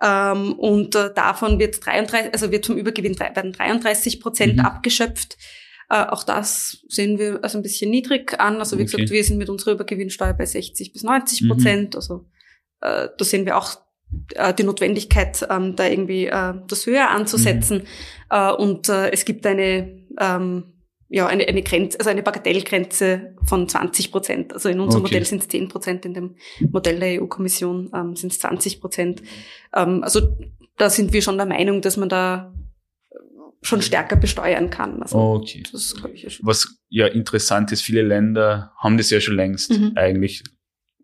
Ähm, 0.03 0.53
und 0.53 0.95
äh, 0.95 1.13
davon 1.13 1.59
wird 1.59 1.85
33, 1.85 2.33
also 2.33 2.53
wird 2.53 2.65
zum 2.65 2.77
Übergewinn 2.77 3.19
werden 3.19 3.51
33 3.51 4.21
Prozent 4.21 4.59
mhm. 4.59 4.67
abgeschöpft. 4.67 5.37
Äh, 5.91 6.05
auch 6.05 6.23
das 6.23 6.85
sehen 6.89 7.19
wir 7.19 7.41
also 7.43 7.59
ein 7.59 7.63
bisschen 7.63 7.91
niedrig 7.91 8.39
an. 8.39 8.59
Also 8.59 8.79
wie 8.79 8.83
okay. 8.83 8.93
gesagt, 8.93 9.11
wir 9.11 9.25
sind 9.25 9.39
mit 9.39 9.49
unserer 9.49 9.73
Übergewinnsteuer 9.73 10.35
bei 10.35 10.47
60 10.47 10.93
bis 10.93 11.03
90 11.03 11.49
Prozent. 11.49 11.95
Mhm. 11.95 11.97
Also 11.97 12.27
äh, 12.81 13.09
da 13.17 13.25
sehen 13.25 13.47
wir 13.47 13.57
auch 13.57 13.77
äh, 14.35 14.55
die 14.55 14.65
Notwendigkeit, 14.65 15.47
ähm, 15.51 15.77
da 15.77 15.87
irgendwie 15.87 16.27
äh, 16.27 16.55
das 16.69 16.87
höher 16.87 17.11
anzusetzen. 17.11 17.79
Mhm. 17.79 17.85
Äh, 18.31 18.53
und 18.53 18.89
äh, 18.89 19.11
es 19.11 19.25
gibt 19.25 19.47
eine, 19.47 20.07
ähm, 20.21 20.65
ja, 21.09 21.27
eine, 21.27 21.47
eine 21.47 21.63
Grenze, 21.63 21.99
also 21.99 22.11
eine 22.11 22.23
Bagatellgrenze 22.23 23.35
von 23.45 23.69
20 23.69 24.11
Prozent. 24.11 24.53
Also 24.53 24.69
in 24.69 24.81
unserem 24.81 25.05
okay. 25.05 25.15
Modell 25.15 25.27
sind 25.27 25.43
es 25.43 25.49
10 25.49 25.69
Prozent, 25.69 26.05
in 26.05 26.15
dem 26.15 26.37
Modell 26.71 26.99
der 26.99 27.23
EU-Kommission 27.23 27.91
ähm, 27.95 28.17
sind 28.17 28.33
es 28.33 28.41
20 28.41 28.81
Prozent. 28.81 29.23
Ähm, 29.75 30.03
also 30.03 30.37
da 30.77 30.91
sind 30.91 31.13
wir 31.13 31.23
schon 31.23 31.37
der 31.37 31.47
Meinung, 31.47 31.81
dass 31.81 31.97
man 31.97 32.09
da 32.09 32.53
schon 33.63 33.81
stärker 33.81 34.17
besteuern 34.17 34.71
kann. 34.71 35.03
Also 35.03 35.19
okay. 35.19 35.63
Das 35.73 35.95
glaube 35.95 36.15
ich 36.15 36.23
ja 36.23 36.31
schon. 36.31 36.47
Was 36.47 36.77
ja 36.89 37.07
interessant 37.07 37.73
ist, 37.73 37.83
viele 37.83 38.03
Länder 38.03 38.73
haben 38.77 38.99
das 38.99 39.11
ja 39.11 39.21
schon 39.21 39.37
längst 39.37 39.71
mhm. 39.71 39.93
eigentlich 39.95 40.45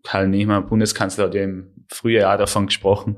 Karl 0.03 0.27
Nehmer, 0.27 0.61
Bundeskanzler, 0.61 1.25
hat 1.25 1.35
ja 1.35 1.43
im 1.43 1.85
Frühjahr 1.89 2.37
davon 2.37 2.67
gesprochen. 2.67 3.17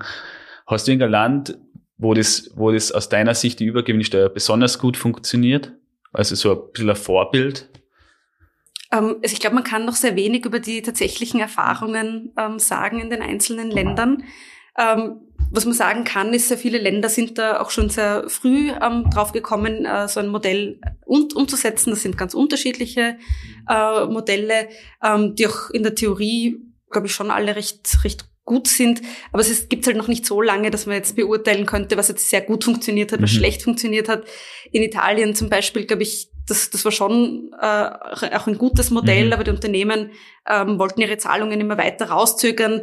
Hast 0.67 0.87
du 0.87 0.91
irgendein 0.91 1.11
Land, 1.11 1.57
wo 1.97 2.13
das, 2.13 2.51
wo 2.55 2.71
das 2.71 2.91
aus 2.91 3.09
deiner 3.09 3.35
Sicht 3.35 3.59
die 3.59 3.65
Übergewinnsteuer 3.65 4.29
besonders 4.29 4.79
gut 4.79 4.97
funktioniert? 4.97 5.73
Also 6.11 6.35
so 6.35 6.51
ein 6.51 6.71
bisschen 6.71 6.89
ein 6.89 6.95
Vorbild? 6.95 7.69
Ähm, 8.91 9.17
also 9.21 9.33
ich 9.33 9.39
glaube, 9.39 9.55
man 9.55 9.63
kann 9.63 9.85
noch 9.85 9.95
sehr 9.95 10.15
wenig 10.15 10.45
über 10.45 10.59
die 10.59 10.81
tatsächlichen 10.81 11.39
Erfahrungen 11.39 12.33
ähm, 12.37 12.59
sagen 12.59 12.99
in 12.99 13.09
den 13.09 13.21
einzelnen 13.21 13.71
Ländern. 13.71 14.23
Ähm, 14.77 15.21
was 15.51 15.65
man 15.65 15.75
sagen 15.75 16.03
kann, 16.03 16.33
ist, 16.33 16.47
sehr 16.47 16.57
viele 16.57 16.79
Länder 16.79 17.09
sind 17.09 17.37
da 17.37 17.61
auch 17.61 17.69
schon 17.69 17.89
sehr 17.89 18.27
früh 18.27 18.71
ähm, 18.71 19.09
drauf 19.11 19.33
gekommen, 19.33 19.85
äh, 19.85 20.07
so 20.07 20.19
ein 20.19 20.29
Modell 20.29 20.79
um, 21.05 21.27
umzusetzen. 21.35 21.91
Das 21.91 22.01
sind 22.01 22.17
ganz 22.17 22.33
unterschiedliche 22.33 23.17
äh, 23.69 24.05
Modelle, 24.05 24.69
ähm, 25.03 25.35
die 25.35 25.47
auch 25.47 25.69
in 25.69 25.83
der 25.83 25.93
Theorie 25.93 26.59
glaube 26.93 27.07
ich, 27.07 27.13
schon 27.13 27.31
alle 27.31 27.55
recht, 27.55 28.03
recht 28.03 28.25
gut 28.45 28.67
sind. 28.67 29.01
Aber 29.31 29.41
es 29.41 29.49
ist, 29.49 29.69
gibt 29.69 29.87
halt 29.87 29.97
noch 29.97 30.07
nicht 30.07 30.25
so 30.25 30.41
lange, 30.41 30.71
dass 30.71 30.85
man 30.85 30.95
jetzt 30.95 31.15
beurteilen 31.15 31.65
könnte, 31.65 31.97
was 31.97 32.07
jetzt 32.07 32.29
sehr 32.29 32.41
gut 32.41 32.63
funktioniert 32.63 33.11
hat, 33.11 33.21
was 33.21 33.31
mhm. 33.31 33.37
schlecht 33.37 33.63
funktioniert 33.63 34.09
hat. 34.09 34.25
In 34.71 34.83
Italien 34.83 35.35
zum 35.35 35.49
Beispiel, 35.49 35.85
glaube 35.85 36.03
ich, 36.03 36.29
das, 36.47 36.69
das 36.69 36.83
war 36.83 36.91
schon 36.91 37.51
äh, 37.59 38.35
auch 38.35 38.47
ein 38.47 38.57
gutes 38.57 38.91
Modell, 38.91 39.27
mhm. 39.27 39.33
aber 39.33 39.43
die 39.45 39.51
Unternehmen 39.51 40.11
ähm, 40.49 40.77
wollten 40.77 41.01
ihre 41.01 41.17
Zahlungen 41.17 41.59
immer 41.61 41.77
weiter 41.77 42.09
rauszögern. 42.09 42.81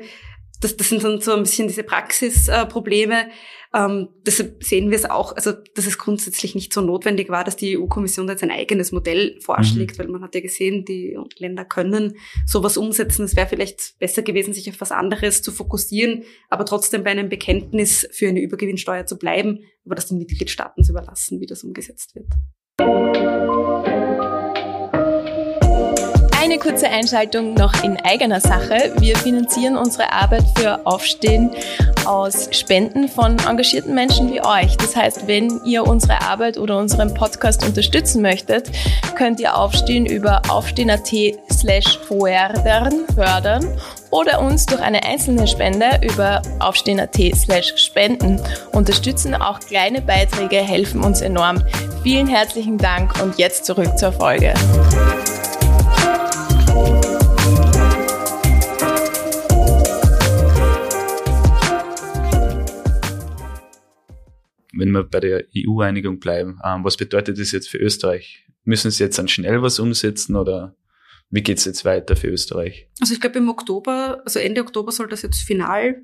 Das, 0.60 0.76
das 0.76 0.88
sind 0.88 1.02
dann 1.02 1.20
so 1.20 1.32
ein 1.32 1.42
bisschen 1.42 1.68
diese 1.68 1.82
Praxisprobleme. 1.82 3.28
Äh, 3.28 3.30
ähm, 3.72 4.08
deshalb 4.26 4.64
sehen 4.64 4.90
wir 4.90 4.96
es 4.96 5.04
auch, 5.04 5.36
also 5.36 5.52
dass 5.74 5.86
es 5.86 5.96
grundsätzlich 5.96 6.56
nicht 6.56 6.72
so 6.72 6.80
notwendig 6.80 7.28
war, 7.28 7.44
dass 7.44 7.56
die 7.56 7.78
EU-Kommission 7.78 8.28
jetzt 8.28 8.42
ein 8.42 8.50
eigenes 8.50 8.90
Modell 8.90 9.38
vorschlägt, 9.40 9.96
mhm. 9.96 10.02
weil 10.02 10.08
man 10.08 10.22
hat 10.22 10.34
ja 10.34 10.40
gesehen, 10.40 10.84
die 10.84 11.16
Länder 11.38 11.64
können 11.64 12.16
sowas 12.46 12.76
umsetzen. 12.76 13.24
Es 13.24 13.36
wäre 13.36 13.46
vielleicht 13.46 13.96
besser 14.00 14.22
gewesen, 14.22 14.54
sich 14.54 14.68
auf 14.68 14.80
was 14.80 14.90
anderes 14.90 15.42
zu 15.42 15.52
fokussieren, 15.52 16.24
aber 16.48 16.64
trotzdem 16.64 17.04
bei 17.04 17.10
einem 17.10 17.28
Bekenntnis 17.28 18.08
für 18.10 18.28
eine 18.28 18.40
Übergewinnsteuer 18.40 19.06
zu 19.06 19.18
bleiben, 19.18 19.60
aber 19.84 19.94
das 19.94 20.08
den 20.08 20.18
Mitgliedstaaten 20.18 20.82
zu 20.82 20.90
überlassen, 20.90 21.40
wie 21.40 21.46
das 21.46 21.62
umgesetzt 21.62 22.16
wird. 22.16 22.26
Eine 26.50 26.58
kurze 26.58 26.88
Einschaltung 26.88 27.54
noch 27.54 27.84
in 27.84 27.96
eigener 27.98 28.40
Sache. 28.40 28.92
Wir 28.98 29.16
finanzieren 29.16 29.76
unsere 29.76 30.12
Arbeit 30.12 30.42
für 30.58 30.84
Aufstehen 30.84 31.52
aus 32.04 32.48
Spenden 32.50 33.08
von 33.08 33.38
engagierten 33.48 33.94
Menschen 33.94 34.32
wie 34.32 34.40
euch. 34.40 34.76
Das 34.76 34.96
heißt, 34.96 35.28
wenn 35.28 35.60
ihr 35.64 35.86
unsere 35.86 36.20
Arbeit 36.22 36.58
oder 36.58 36.76
unseren 36.78 37.14
Podcast 37.14 37.64
unterstützen 37.64 38.20
möchtet, 38.20 38.68
könnt 39.14 39.38
ihr 39.38 39.56
Aufstehen 39.56 40.06
über 40.06 40.42
aufstehen.at 40.48 41.08
slash 41.52 42.00
fördern 42.00 43.64
oder 44.10 44.40
uns 44.42 44.66
durch 44.66 44.80
eine 44.80 45.04
einzelne 45.04 45.46
Spende 45.46 46.00
über 46.02 46.42
aufstehen.at 46.58 47.16
slash 47.36 47.74
spenden 47.76 48.40
unterstützen. 48.72 49.36
Auch 49.36 49.60
kleine 49.60 50.00
Beiträge 50.00 50.56
helfen 50.56 51.04
uns 51.04 51.20
enorm. 51.20 51.62
Vielen 52.02 52.26
herzlichen 52.26 52.76
Dank 52.76 53.22
und 53.22 53.38
jetzt 53.38 53.66
zurück 53.66 53.96
zur 53.96 54.10
Folge. 54.10 54.52
Wenn 64.80 64.90
wir 64.90 65.04
bei 65.04 65.20
der 65.20 65.44
EU-Einigung 65.56 66.18
bleiben, 66.18 66.58
ähm, 66.64 66.82
was 66.84 66.96
bedeutet 66.96 67.38
das 67.38 67.52
jetzt 67.52 67.68
für 67.68 67.78
Österreich? 67.78 68.46
Müssen 68.64 68.90
Sie 68.90 69.02
jetzt 69.04 69.18
dann 69.18 69.28
schnell 69.28 69.62
was 69.62 69.78
umsetzen 69.78 70.36
oder 70.36 70.74
wie 71.30 71.42
geht's 71.42 71.64
jetzt 71.64 71.84
weiter 71.84 72.16
für 72.16 72.28
Österreich? 72.28 72.88
Also 73.00 73.14
ich 73.14 73.20
glaube 73.20 73.38
im 73.38 73.48
Oktober, 73.48 74.20
also 74.24 74.38
Ende 74.40 74.60
Oktober 74.62 74.90
soll 74.90 75.08
das 75.08 75.22
jetzt 75.22 75.42
final 75.42 76.02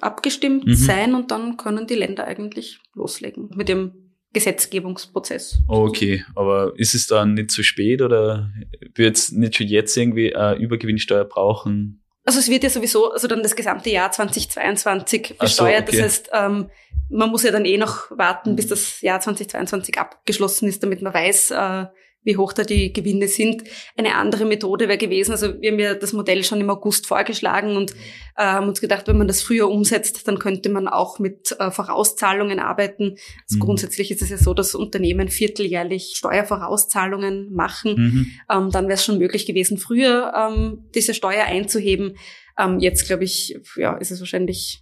abgestimmt 0.00 0.66
Mhm. 0.66 0.74
sein 0.74 1.14
und 1.14 1.30
dann 1.30 1.56
können 1.56 1.86
die 1.86 1.94
Länder 1.94 2.24
eigentlich 2.26 2.78
loslegen 2.94 3.50
mit 3.54 3.68
dem 3.68 3.92
Gesetzgebungsprozess. 4.32 5.60
Okay, 5.68 6.24
aber 6.34 6.72
ist 6.76 6.94
es 6.94 7.06
dann 7.06 7.34
nicht 7.34 7.50
zu 7.50 7.62
spät 7.62 8.02
oder 8.02 8.50
wird 8.94 9.16
es 9.16 9.32
nicht 9.32 9.56
schon 9.56 9.66
jetzt 9.66 9.96
irgendwie 9.96 10.34
eine 10.34 10.58
Übergewinnsteuer 10.58 11.24
brauchen? 11.24 12.03
Also 12.24 12.38
es 12.38 12.48
wird 12.48 12.64
ja 12.64 12.70
sowieso, 12.70 13.12
also 13.12 13.28
dann 13.28 13.42
das 13.42 13.54
gesamte 13.54 13.90
Jahr 13.90 14.10
2022 14.10 15.24
Ach 15.24 15.28
so, 15.28 15.64
besteuert. 15.64 15.88
okay. 15.88 15.96
Das 15.98 16.04
heißt, 16.04 16.30
ähm, 16.32 16.70
man 17.10 17.30
muss 17.30 17.42
ja 17.42 17.50
dann 17.50 17.64
eh 17.64 17.76
noch 17.76 18.10
warten, 18.10 18.56
bis 18.56 18.66
das 18.66 19.00
Jahr 19.02 19.20
2022 19.20 19.98
abgeschlossen 19.98 20.68
ist, 20.68 20.82
damit 20.82 21.02
man 21.02 21.12
weiß, 21.12 21.50
äh, 21.50 21.86
wie 22.24 22.36
hoch 22.36 22.52
da 22.52 22.64
die 22.64 22.92
Gewinne 22.92 23.28
sind. 23.28 23.64
Eine 23.96 24.16
andere 24.16 24.44
Methode 24.44 24.88
wäre 24.88 24.98
gewesen, 24.98 25.32
also 25.32 25.60
wir 25.60 25.70
haben 25.70 25.78
ja 25.78 25.94
das 25.94 26.12
Modell 26.12 26.42
schon 26.42 26.60
im 26.60 26.70
August 26.70 27.06
vorgeschlagen 27.06 27.76
und 27.76 27.92
äh, 28.36 28.42
haben 28.42 28.68
uns 28.68 28.80
gedacht, 28.80 29.06
wenn 29.06 29.18
man 29.18 29.28
das 29.28 29.42
früher 29.42 29.68
umsetzt, 29.68 30.26
dann 30.26 30.38
könnte 30.38 30.70
man 30.70 30.88
auch 30.88 31.18
mit 31.18 31.54
äh, 31.58 31.70
Vorauszahlungen 31.70 32.58
arbeiten. 32.58 33.16
Also 33.48 33.58
Mhm. 33.58 33.60
Grundsätzlich 33.60 34.10
ist 34.10 34.22
es 34.22 34.30
ja 34.30 34.38
so, 34.38 34.54
dass 34.54 34.74
Unternehmen 34.74 35.28
vierteljährlich 35.28 36.14
Steuervorauszahlungen 36.16 37.52
machen 37.52 37.94
Mhm. 37.96 38.26
ähm, 38.50 38.70
dann 38.70 38.84
wäre 38.84 38.94
es 38.94 39.04
schon 39.04 39.18
möglich 39.18 39.46
gewesen, 39.46 39.78
früher 39.78 40.32
ähm, 40.36 40.84
diese 40.94 41.14
Steuer 41.14 41.44
einzuheben. 41.44 42.16
Ähm, 42.58 42.80
jetzt, 42.80 43.06
glaube 43.06 43.24
ich, 43.24 43.58
ja, 43.76 43.96
ist 43.96 44.10
es 44.10 44.20
wahrscheinlich 44.20 44.80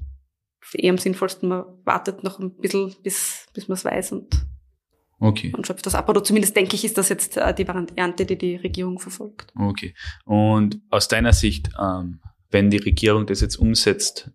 eher 0.75 0.91
am 0.91 0.99
sinnvollsten, 0.99 1.49
man 1.49 1.65
wartet 1.85 2.25
noch 2.25 2.39
ein 2.39 2.57
bisschen, 2.57 2.95
bis, 3.03 3.47
bis 3.53 3.69
man 3.69 3.77
es 3.77 3.85
weiß 3.85 4.13
und, 4.13 4.29
Okay, 5.25 5.53
und 5.57 5.67
schöpft 5.67 5.87
das 5.87 5.95
ab. 5.95 6.09
Oder 6.09 6.25
zumindest 6.25 6.57
denke 6.57 6.75
ich, 6.75 6.85
ist 6.85 6.99
das 6.99 7.09
jetzt 7.09 7.37
äh, 7.37 7.55
die 7.55 7.67
Variante, 7.69 8.27
die 8.27 8.37
die 8.37 8.57
Regierung 8.57 8.99
verfolgt. 8.99 9.53
okay. 9.57 9.95
Und 10.25 10.81
aus 10.91 11.07
deiner 11.07 11.33
Sicht, 11.33 11.71
ähm, 11.81 12.21
wenn 12.51 12.71
die 12.71 12.79
Regierung 12.79 13.25
das 13.27 13.41
jetzt 13.41 13.57
umsetzt, 13.57 14.31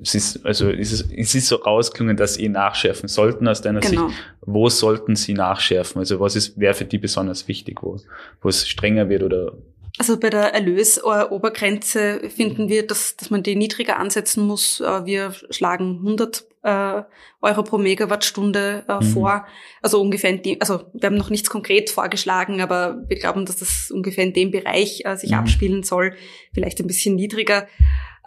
es 0.00 0.14
ist, 0.14 0.46
also 0.46 0.70
ist 0.70 0.92
es, 0.92 1.10
es 1.10 1.34
ist 1.34 1.48
so 1.48 1.56
rausgelungen, 1.56 2.16
dass 2.16 2.34
sie 2.34 2.48
nachschärfen 2.48 3.08
sollten 3.08 3.48
aus 3.48 3.60
deiner 3.62 3.80
Genau. 3.80 4.08
Sicht. 4.08 4.18
Wo 4.42 4.68
sollten 4.68 5.14
sie 5.16 5.34
nachschärfen? 5.34 5.98
Also 5.98 6.20
was 6.20 6.36
ist, 6.36 6.58
wäre 6.58 6.72
für 6.74 6.84
die 6.84 6.98
besonders 6.98 7.46
wichtig, 7.48 7.82
wo, 7.82 7.98
wo 8.40 8.48
es 8.48 8.66
strenger 8.68 9.08
wird 9.08 9.24
oder 9.24 9.52
Also 9.98 10.18
bei 10.18 10.30
der 10.30 10.54
Erlösobergrenze 10.54 12.30
finden 12.30 12.68
wir, 12.68 12.86
dass, 12.86 13.16
dass 13.16 13.30
man 13.30 13.42
die 13.42 13.56
niedriger 13.56 13.98
ansetzen 13.98 14.46
muss. 14.46 14.80
Äh, 14.80 15.04
Wir 15.04 15.32
schlagen 15.50 15.98
100 15.98 16.44
äh, 16.62 17.02
Euro 17.40 17.62
pro 17.62 17.78
Megawattstunde 17.78 18.84
äh, 18.88 18.94
Mhm. 18.96 19.02
vor. 19.02 19.46
Also 19.82 20.00
ungefähr 20.00 20.30
in 20.30 20.42
dem, 20.42 20.56
also 20.60 20.84
wir 20.92 21.06
haben 21.06 21.16
noch 21.16 21.30
nichts 21.30 21.50
konkret 21.50 21.90
vorgeschlagen, 21.90 22.60
aber 22.60 23.02
wir 23.08 23.18
glauben, 23.18 23.46
dass 23.46 23.56
das 23.56 23.90
ungefähr 23.90 24.24
in 24.24 24.32
dem 24.32 24.50
Bereich 24.50 25.02
äh, 25.04 25.16
sich 25.16 25.30
Mhm. 25.30 25.38
abspielen 25.38 25.82
soll. 25.82 26.14
Vielleicht 26.52 26.80
ein 26.80 26.86
bisschen 26.86 27.14
niedriger. 27.16 27.66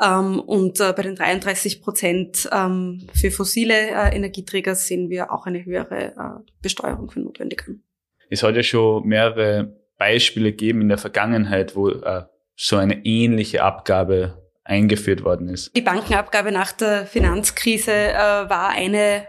Ähm, 0.01 0.39
und 0.39 0.79
äh, 0.79 0.93
bei 0.93 1.03
den 1.03 1.15
33 1.15 1.81
Prozent 1.81 2.49
ähm, 2.51 3.07
für 3.13 3.29
fossile 3.31 3.73
äh, 3.89 4.15
Energieträger 4.15 4.73
sehen 4.75 5.09
wir 5.09 5.31
auch 5.31 5.45
eine 5.45 5.63
höhere 5.65 6.13
äh, 6.15 6.51
Besteuerung 6.61 7.11
für 7.11 7.19
notwendig 7.19 7.63
an. 7.67 7.83
es 8.29 8.41
hat 8.41 8.55
ja 8.55 8.63
schon 8.63 9.05
mehrere 9.07 9.77
Beispiele 9.97 10.51
gegeben 10.51 10.81
in 10.81 10.89
der 10.89 10.97
Vergangenheit, 10.97 11.75
wo 11.75 11.89
äh, 11.89 12.23
so 12.55 12.77
eine 12.77 13.05
ähnliche 13.05 13.61
Abgabe 13.63 14.40
eingeführt 14.63 15.23
worden 15.23 15.49
ist. 15.49 15.75
Die 15.75 15.81
Bankenabgabe 15.81 16.51
nach 16.51 16.71
der 16.71 17.05
Finanzkrise 17.05 17.91
äh, 17.91 18.15
war 18.49 18.69
eine 18.69 19.25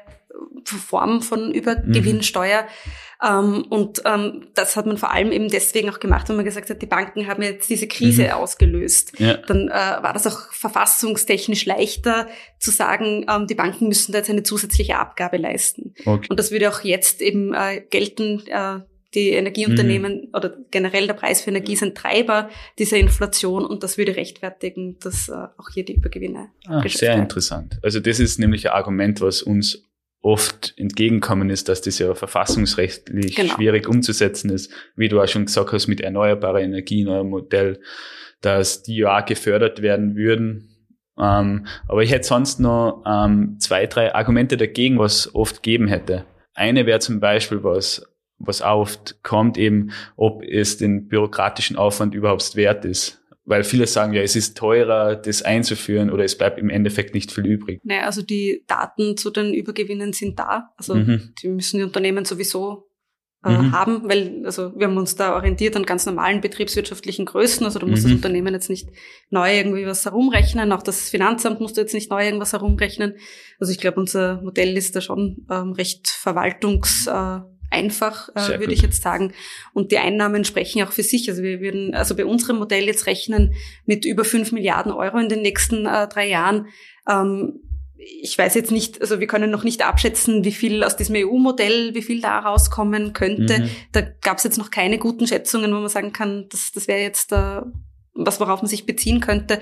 Form 0.64 1.22
von 1.22 1.52
Übergewinnsteuer. 1.52 2.66
Ähm, 3.24 3.64
und 3.68 4.02
ähm, 4.04 4.48
das 4.54 4.76
hat 4.76 4.86
man 4.86 4.98
vor 4.98 5.12
allem 5.12 5.30
eben 5.30 5.48
deswegen 5.48 5.88
auch 5.90 6.00
gemacht, 6.00 6.28
weil 6.28 6.36
man 6.36 6.44
gesagt 6.44 6.70
hat, 6.70 6.82
die 6.82 6.86
Banken 6.86 7.28
haben 7.28 7.42
jetzt 7.42 7.70
diese 7.70 7.86
Krise 7.86 8.24
Mhm. 8.24 8.30
ausgelöst. 8.30 9.12
Ja. 9.18 9.36
Dann 9.36 9.68
äh, 9.68 9.72
war 9.72 10.12
das 10.12 10.26
auch 10.26 10.52
verfassungstechnisch 10.52 11.64
leichter 11.66 12.26
zu 12.58 12.70
sagen, 12.70 13.26
ähm, 13.30 13.46
die 13.46 13.54
Banken 13.54 13.88
müssen 13.88 14.12
da 14.12 14.18
jetzt 14.18 14.30
eine 14.30 14.42
zusätzliche 14.42 14.98
Abgabe 14.98 15.36
leisten. 15.36 15.94
Okay. 16.04 16.26
Und 16.28 16.38
das 16.38 16.50
würde 16.50 16.68
auch 16.68 16.80
jetzt 16.82 17.22
eben 17.22 17.54
äh, 17.54 17.80
gelten. 17.80 18.42
Äh, 18.48 18.80
die 19.14 19.30
Energieunternehmen 19.30 20.28
oder 20.34 20.56
generell 20.70 21.06
der 21.06 21.14
Preis 21.14 21.42
für 21.42 21.50
Energie 21.50 21.76
sind 21.76 21.96
Treiber 21.96 22.48
dieser 22.78 22.96
Inflation 22.96 23.64
und 23.66 23.82
das 23.82 23.98
würde 23.98 24.16
rechtfertigen, 24.16 24.98
dass 25.00 25.28
äh, 25.28 25.32
auch 25.32 25.68
hier 25.72 25.84
die 25.84 25.94
Übergewinne 25.94 26.48
Ah, 26.66 26.82
sehr 26.88 27.10
werden. 27.10 27.22
interessant. 27.22 27.78
Also 27.82 28.00
das 28.00 28.18
ist 28.20 28.38
nämlich 28.38 28.68
ein 28.68 28.72
Argument, 28.74 29.20
was 29.20 29.42
uns 29.42 29.84
oft 30.22 30.74
entgegenkommen 30.76 31.50
ist, 31.50 31.68
dass 31.68 31.82
das 31.82 31.98
ja 31.98 32.14
verfassungsrechtlich 32.14 33.34
Genau. 33.36 33.54
schwierig 33.54 33.88
umzusetzen 33.88 34.50
ist, 34.50 34.70
wie 34.96 35.08
du 35.08 35.20
auch 35.20 35.26
schon 35.28 35.46
gesagt 35.46 35.72
hast, 35.72 35.88
mit 35.88 36.00
erneuerbarer 36.00 36.60
Energie 36.60 37.00
in 37.00 37.08
eurem 37.08 37.28
Modell, 37.30 37.80
dass 38.40 38.82
die 38.82 38.98
ja 38.98 39.18
auch 39.20 39.24
gefördert 39.26 39.82
werden 39.82 40.14
würden. 40.16 40.68
Ähm, 41.18 41.66
aber 41.88 42.02
ich 42.02 42.10
hätte 42.12 42.26
sonst 42.26 42.60
noch 42.60 43.02
ähm, 43.06 43.56
zwei, 43.58 43.86
drei 43.86 44.14
Argumente 44.14 44.56
dagegen, 44.56 44.98
was 44.98 45.34
oft 45.34 45.62
geben 45.62 45.88
hätte. 45.88 46.24
Eine 46.54 46.86
wäre 46.86 47.00
zum 47.00 47.20
Beispiel, 47.20 47.62
was, 47.64 48.06
was 48.44 48.60
oft 48.62 49.22
kommt, 49.22 49.56
eben, 49.58 49.90
ob 50.16 50.42
es 50.42 50.76
den 50.78 51.08
bürokratischen 51.08 51.76
Aufwand 51.76 52.14
überhaupt 52.14 52.56
wert 52.56 52.84
ist. 52.84 53.22
Weil 53.44 53.64
viele 53.64 53.88
sagen, 53.88 54.12
ja, 54.12 54.22
es 54.22 54.36
ist 54.36 54.56
teurer, 54.56 55.16
das 55.16 55.42
einzuführen 55.42 56.10
oder 56.10 56.22
es 56.24 56.38
bleibt 56.38 56.58
im 56.60 56.70
Endeffekt 56.70 57.12
nicht 57.14 57.32
viel 57.32 57.44
übrig. 57.46 57.80
Naja, 57.82 58.02
also 58.02 58.22
die 58.22 58.62
Daten 58.68 59.16
zu 59.16 59.30
den 59.30 59.52
Übergewinnen 59.52 60.12
sind 60.12 60.38
da. 60.38 60.70
Also 60.76 60.94
Mhm. 60.94 61.32
die 61.42 61.48
müssen 61.48 61.78
die 61.78 61.84
Unternehmen 61.84 62.24
sowieso 62.24 62.88
äh, 63.44 63.50
Mhm. 63.58 63.72
haben, 63.72 64.08
weil 64.08 64.42
also 64.44 64.72
wir 64.78 64.86
haben 64.86 64.96
uns 64.96 65.16
da 65.16 65.34
orientiert 65.34 65.74
an 65.74 65.84
ganz 65.84 66.06
normalen 66.06 66.40
betriebswirtschaftlichen 66.40 67.24
Größen. 67.26 67.66
Also 67.66 67.80
da 67.80 67.86
muss 67.86 68.00
Mhm. 68.00 68.04
das 68.04 68.12
Unternehmen 68.12 68.54
jetzt 68.54 68.70
nicht 68.70 68.88
neu 69.30 69.56
irgendwie 69.56 69.84
was 69.84 70.04
herumrechnen. 70.04 70.70
Auch 70.70 70.84
das 70.84 71.10
Finanzamt 71.10 71.58
muss 71.60 71.72
da 71.72 71.80
jetzt 71.80 71.92
nicht 71.94 72.08
neu 72.08 72.24
irgendwas 72.24 72.52
herumrechnen. 72.52 73.16
Also 73.58 73.72
ich 73.72 73.78
glaube, 73.78 73.98
unser 73.98 74.40
Modell 74.42 74.76
ist 74.76 74.94
da 74.94 75.00
schon 75.00 75.44
ähm, 75.50 75.72
recht 75.72 76.06
verwaltungs 76.08 77.08
äh, 77.08 77.40
einfach, 77.72 78.28
äh, 78.34 78.60
würde 78.60 78.72
ich 78.72 78.82
jetzt 78.82 79.02
sagen. 79.02 79.32
Und 79.72 79.90
die 79.90 79.98
Einnahmen 79.98 80.44
sprechen 80.44 80.82
auch 80.82 80.92
für 80.92 81.02
sich. 81.02 81.28
Also 81.28 81.42
wir 81.42 81.60
würden 81.60 81.94
also 81.94 82.14
bei 82.14 82.24
unserem 82.24 82.58
Modell 82.58 82.84
jetzt 82.84 83.06
rechnen 83.06 83.54
mit 83.86 84.04
über 84.04 84.24
fünf 84.24 84.52
Milliarden 84.52 84.92
Euro 84.92 85.18
in 85.18 85.28
den 85.28 85.42
nächsten 85.42 85.86
äh, 85.86 86.06
drei 86.08 86.28
Jahren. 86.28 86.66
Ähm, 87.08 87.60
ich 88.20 88.36
weiß 88.36 88.54
jetzt 88.54 88.72
nicht, 88.72 89.00
also 89.00 89.20
wir 89.20 89.26
können 89.26 89.50
noch 89.50 89.64
nicht 89.64 89.86
abschätzen, 89.86 90.44
wie 90.44 90.52
viel 90.52 90.82
aus 90.82 90.96
diesem 90.96 91.16
EU-Modell, 91.16 91.94
wie 91.94 92.02
viel 92.02 92.20
da 92.20 92.40
rauskommen 92.40 93.12
könnte. 93.12 93.60
Mhm. 93.60 93.68
Da 93.92 94.00
gab 94.00 94.38
es 94.38 94.44
jetzt 94.44 94.58
noch 94.58 94.70
keine 94.70 94.98
guten 94.98 95.26
Schätzungen, 95.26 95.72
wo 95.72 95.78
man 95.78 95.88
sagen 95.88 96.12
kann, 96.12 96.46
das, 96.50 96.72
das 96.72 96.88
wäre 96.88 97.00
jetzt 97.00 97.32
äh, 97.32 97.60
was, 98.14 98.40
worauf 98.40 98.60
man 98.60 98.68
sich 98.68 98.86
beziehen 98.86 99.20
könnte. 99.20 99.60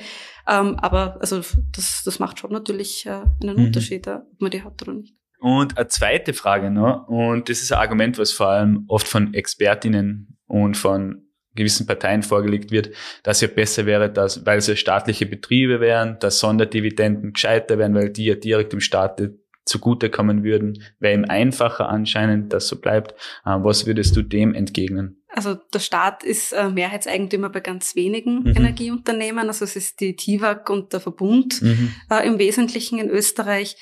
Ähm, 0.48 0.76
aber 0.76 1.18
also 1.20 1.40
das, 1.72 2.02
das 2.04 2.18
macht 2.18 2.38
schon 2.38 2.52
natürlich 2.52 3.06
äh, 3.06 3.22
einen 3.42 3.56
Mhm. 3.56 3.66
Unterschied, 3.66 4.06
äh, 4.06 4.20
ob 4.32 4.40
man 4.40 4.50
die 4.50 4.62
hat 4.62 4.80
oder 4.82 4.94
nicht. 4.94 5.14
Und 5.40 5.76
eine 5.78 5.88
zweite 5.88 6.34
Frage 6.34 6.70
noch, 6.70 7.08
und 7.08 7.48
das 7.48 7.62
ist 7.62 7.72
ein 7.72 7.78
Argument, 7.78 8.18
was 8.18 8.32
vor 8.32 8.48
allem 8.48 8.84
oft 8.88 9.08
von 9.08 9.34
Expertinnen 9.34 10.38
und 10.46 10.76
von 10.76 11.22
gewissen 11.54 11.86
Parteien 11.86 12.22
vorgelegt 12.22 12.70
wird, 12.70 12.90
dass 13.22 13.40
ja 13.40 13.48
besser 13.48 13.84
wäre, 13.86 14.10
dass, 14.10 14.46
weil 14.46 14.58
es 14.58 14.66
ja 14.68 14.76
staatliche 14.76 15.26
Betriebe 15.26 15.80
wären, 15.80 16.18
dass 16.20 16.38
Sonderdividenden 16.38 17.32
gescheiter 17.32 17.78
wären, 17.78 17.94
weil 17.94 18.10
die 18.10 18.26
ja 18.26 18.34
direkt 18.34 18.72
dem 18.72 18.80
Staat 18.80 19.20
zugutekommen 19.64 20.42
würden. 20.44 20.82
Wäre 20.98 21.14
ihm 21.14 21.24
einfacher 21.24 21.88
anscheinend, 21.88 22.52
dass 22.52 22.68
so 22.68 22.80
bleibt. 22.80 23.12
Äh, 23.44 23.56
Was 23.62 23.86
würdest 23.86 24.16
du 24.16 24.22
dem 24.22 24.54
entgegnen? 24.54 25.22
Also 25.28 25.54
der 25.54 25.78
Staat 25.78 26.24
ist 26.24 26.52
äh, 26.52 26.68
Mehrheitseigentümer 26.68 27.50
bei 27.50 27.60
ganz 27.60 27.94
wenigen 27.94 28.42
Mhm. 28.42 28.56
Energieunternehmen. 28.56 29.46
Also 29.48 29.64
es 29.64 29.76
ist 29.76 30.00
die 30.00 30.16
TIWAG 30.16 30.68
und 30.70 30.92
der 30.92 31.00
Verbund 31.00 31.62
Mhm. 31.62 31.94
äh, 32.10 32.26
im 32.26 32.38
Wesentlichen 32.38 32.98
in 32.98 33.08
Österreich. 33.08 33.76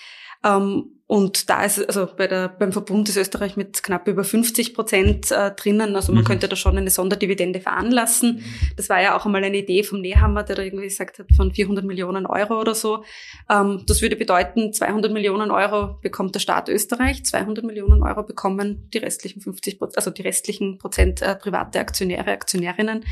Ähm, 0.45 0.98
und 1.09 1.49
da 1.49 1.65
ist, 1.65 1.79
also 1.89 2.07
bei 2.19 2.27
der, 2.27 2.49
beim 2.51 2.71
Verbund 2.71 3.09
ist 3.09 3.17
Österreich 3.17 3.57
mit 3.57 3.83
knapp 3.83 4.07
über 4.09 4.25
50 4.25 4.75
Prozent 4.75 5.31
äh, 5.31 5.53
drinnen. 5.53 5.97
Also 5.97 6.13
man 6.13 6.23
Mhm. 6.23 6.27
könnte 6.27 6.49
da 6.49 6.55
schon 6.55 6.77
eine 6.77 6.91
Sonderdividende 6.91 7.61
veranlassen. 7.61 8.45
Das 8.77 8.91
war 8.91 9.01
ja 9.01 9.17
auch 9.17 9.25
einmal 9.25 9.43
eine 9.43 9.57
Idee 9.57 9.83
vom 9.85 10.03
Nehammer, 10.03 10.43
der 10.43 10.57
da 10.57 10.63
irgendwie 10.63 10.85
gesagt 10.85 11.19
hat, 11.19 11.27
von 11.35 11.51
400 11.51 11.83
Millionen 11.83 12.27
Euro 12.27 12.61
oder 12.61 12.75
so. 12.75 13.05
Ähm, 13.49 13.85
das 13.87 14.03
würde 14.03 14.17
bedeuten, 14.17 14.75
200 14.75 15.11
Millionen 15.11 15.51
Euro 15.51 15.99
bekommt 16.03 16.35
der 16.35 16.41
Staat 16.41 16.69
Österreich, 16.69 17.25
200 17.25 17.65
Millionen 17.65 18.03
Euro 18.03 18.23
bekommen 18.23 18.91
die 18.93 18.99
restlichen 18.99 19.41
50 19.41 19.79
Prozent, 19.79 19.97
also 19.97 20.11
die 20.11 20.21
restlichen 20.21 20.77
Prozent 20.77 21.23
äh, 21.23 21.37
private 21.37 21.81
Aktionäre, 21.81 22.33
Aktionärinnen. 22.33 23.03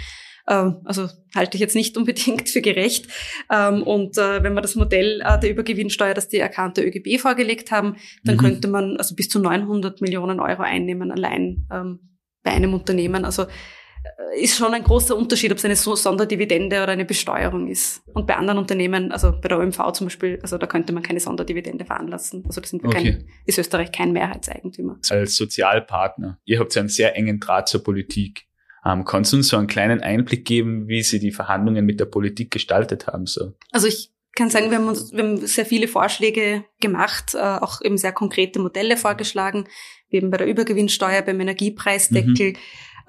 Ähm, 0.48 0.80
also 0.84 1.08
halte 1.34 1.56
ich 1.56 1.60
jetzt 1.60 1.74
nicht 1.74 1.96
unbedingt 1.98 2.48
für 2.48 2.60
gerecht. 2.60 3.06
Ähm, 3.50 3.82
und 3.82 4.16
äh, 4.18 4.42
wenn 4.42 4.54
wir 4.54 4.62
das 4.62 4.74
Modell 4.74 5.20
äh, 5.24 5.38
der 5.38 5.50
Übergewinnsteuer, 5.50 6.14
das 6.14 6.28
die 6.28 6.38
erkannte 6.38 6.82
ÖGB 6.82 7.20
vorgelegt 7.20 7.70
haben, 7.70 7.96
dann 8.24 8.36
mhm. 8.36 8.40
könnte 8.40 8.68
man 8.68 8.96
also 8.96 9.14
bis 9.14 9.28
zu 9.28 9.38
900 9.38 10.00
Millionen 10.00 10.40
Euro 10.40 10.62
einnehmen 10.62 11.10
allein 11.10 11.66
ähm, 11.72 12.00
bei 12.42 12.52
einem 12.52 12.74
Unternehmen. 12.74 13.24
Also 13.24 13.42
äh, 13.42 14.40
ist 14.40 14.56
schon 14.56 14.72
ein 14.72 14.84
großer 14.84 15.16
Unterschied, 15.16 15.50
ob 15.50 15.58
es 15.58 15.64
eine 15.64 15.76
Sonderdividende 15.76 16.82
oder 16.82 16.92
eine 16.92 17.04
Besteuerung 17.04 17.68
ist. 17.68 18.02
Und 18.14 18.26
bei 18.26 18.36
anderen 18.36 18.58
Unternehmen, 18.58 19.10
also 19.10 19.32
bei 19.40 19.48
der 19.48 19.58
OMV 19.58 19.92
zum 19.92 20.06
Beispiel, 20.06 20.38
also 20.42 20.58
da 20.58 20.66
könnte 20.66 20.92
man 20.92 21.02
keine 21.02 21.20
Sonderdividende 21.20 21.84
veranlassen. 21.84 22.44
Also 22.46 22.60
da 22.60 22.66
sind 22.68 22.82
wir 22.82 22.90
okay. 22.90 23.12
kein, 23.12 23.28
ist 23.46 23.58
Österreich 23.58 23.90
kein 23.90 24.12
Mehrheitseigentümer. 24.12 24.98
Als 25.10 25.36
Sozialpartner, 25.36 26.38
ihr 26.44 26.60
habt 26.60 26.74
ja 26.74 26.80
einen 26.80 26.88
sehr 26.88 27.16
engen 27.16 27.40
Draht 27.40 27.68
zur 27.68 27.82
Politik. 27.82 28.46
Ähm, 28.86 29.04
kannst 29.04 29.32
du 29.32 29.38
uns 29.38 29.48
so 29.48 29.56
einen 29.56 29.66
kleinen 29.66 30.00
Einblick 30.00 30.44
geben, 30.44 30.86
wie 30.86 31.02
Sie 31.02 31.18
die 31.18 31.32
Verhandlungen 31.32 31.84
mit 31.84 31.98
der 31.98 32.04
Politik 32.04 32.50
gestaltet 32.50 33.06
haben? 33.08 33.26
So? 33.26 33.54
Also 33.72 33.88
ich 33.88 34.12
kann 34.34 34.50
sagen, 34.50 34.70
wir 34.70 34.78
haben, 34.78 34.88
uns, 34.88 35.12
wir 35.12 35.24
haben 35.24 35.46
sehr 35.46 35.66
viele 35.66 35.88
Vorschläge 35.88 36.64
gemacht, 36.80 37.34
äh, 37.34 37.38
auch 37.38 37.80
eben 37.82 37.98
sehr 37.98 38.12
konkrete 38.12 38.60
Modelle 38.60 38.96
vorgeschlagen, 38.96 39.66
wie 40.10 40.18
eben 40.18 40.30
bei 40.30 40.36
der 40.36 40.46
Übergewinnsteuer, 40.46 41.22
beim 41.22 41.40
Energiepreisdeckel. 41.40 42.52
Mhm 42.52 42.56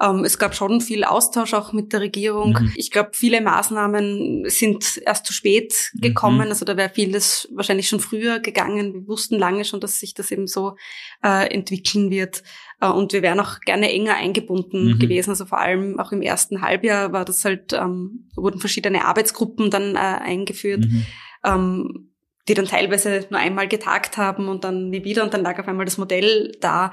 ähm, 0.00 0.24
es 0.24 0.38
gab 0.38 0.54
schon 0.54 0.80
viel 0.80 1.02
Austausch 1.02 1.54
auch 1.54 1.72
mit 1.72 1.92
der 1.92 2.00
Regierung. 2.00 2.52
Mhm. 2.52 2.72
Ich 2.76 2.90
glaube, 2.90 3.10
viele 3.14 3.40
Maßnahmen 3.40 4.44
sind 4.46 5.00
erst 5.04 5.26
zu 5.26 5.32
spät 5.32 5.90
mhm. 5.94 6.00
gekommen. 6.00 6.46
Mhm. 6.46 6.52
Also 6.52 6.64
da 6.64 6.76
wäre 6.76 6.90
vieles 6.90 7.48
wahrscheinlich 7.52 7.88
schon 7.88 7.98
früher 7.98 8.38
gegangen. 8.38 8.94
Wir 8.94 9.08
wussten 9.08 9.38
lange 9.38 9.64
schon, 9.64 9.80
dass 9.80 9.98
sich 9.98 10.14
das 10.14 10.30
eben 10.30 10.46
so 10.46 10.76
äh, 11.24 11.52
entwickeln 11.52 12.10
wird. 12.10 12.44
Äh, 12.80 12.88
und 12.88 13.12
wir 13.12 13.22
wären 13.22 13.40
auch 13.40 13.58
gerne 13.60 13.92
enger 13.92 14.14
eingebunden 14.14 14.92
mhm. 14.92 14.98
gewesen. 15.00 15.30
Also 15.30 15.46
vor 15.46 15.58
allem 15.58 15.98
auch 15.98 16.12
im 16.12 16.22
ersten 16.22 16.62
Halbjahr 16.62 17.12
war 17.12 17.24
das 17.24 17.44
halt, 17.44 17.72
ähm, 17.72 18.30
wurden 18.36 18.60
verschiedene 18.60 19.04
Arbeitsgruppen 19.04 19.70
dann 19.70 19.96
äh, 19.96 19.98
eingeführt. 19.98 20.84
Mhm. 20.84 21.06
Ähm, 21.44 22.04
die 22.46 22.54
dann 22.54 22.64
teilweise 22.64 23.26
nur 23.28 23.38
einmal 23.38 23.68
getagt 23.68 24.16
haben 24.16 24.48
und 24.48 24.64
dann 24.64 24.88
nie 24.88 25.04
wieder 25.04 25.22
und 25.22 25.34
dann 25.34 25.42
lag 25.42 25.58
auf 25.58 25.68
einmal 25.68 25.84
das 25.84 25.98
Modell 25.98 26.56
da. 26.62 26.92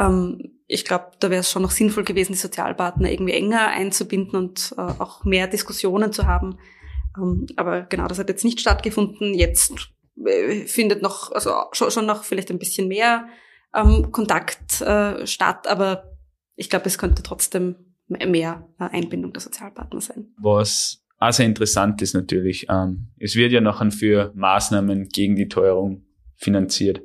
Ähm, 0.00 0.55
ich 0.66 0.84
glaube, 0.84 1.12
da 1.20 1.30
wäre 1.30 1.40
es 1.40 1.50
schon 1.50 1.62
noch 1.62 1.70
sinnvoll 1.70 2.04
gewesen, 2.04 2.32
die 2.32 2.38
Sozialpartner 2.38 3.10
irgendwie 3.10 3.34
enger 3.34 3.68
einzubinden 3.68 4.36
und 4.36 4.74
äh, 4.76 4.80
auch 4.80 5.24
mehr 5.24 5.46
Diskussionen 5.46 6.12
zu 6.12 6.26
haben. 6.26 6.58
Ähm, 7.16 7.46
aber 7.56 7.82
genau, 7.82 8.06
das 8.08 8.18
hat 8.18 8.28
jetzt 8.28 8.44
nicht 8.44 8.60
stattgefunden. 8.60 9.34
Jetzt 9.34 9.72
äh, 10.24 10.66
findet 10.66 11.02
noch, 11.02 11.30
also 11.32 11.52
schon, 11.72 11.90
schon 11.90 12.06
noch 12.06 12.24
vielleicht 12.24 12.50
ein 12.50 12.58
bisschen 12.58 12.88
mehr 12.88 13.28
ähm, 13.74 14.10
Kontakt 14.10 14.80
äh, 14.80 15.26
statt, 15.26 15.66
aber 15.68 16.16
ich 16.56 16.70
glaube, 16.70 16.86
es 16.86 16.98
könnte 16.98 17.22
trotzdem 17.22 17.76
mehr 18.08 18.68
äh, 18.78 18.84
Einbindung 18.84 19.32
der 19.32 19.42
Sozialpartner 19.42 20.00
sein. 20.00 20.34
Was 20.38 21.02
also 21.18 21.42
interessant 21.42 22.02
ist 22.02 22.14
natürlich, 22.14 22.66
ähm, 22.68 23.08
es 23.18 23.36
wird 23.36 23.52
ja 23.52 23.60
nachher 23.60 23.90
für 23.90 24.32
Maßnahmen 24.34 25.08
gegen 25.08 25.36
die 25.36 25.48
Teuerung 25.48 26.04
finanziert. 26.36 27.00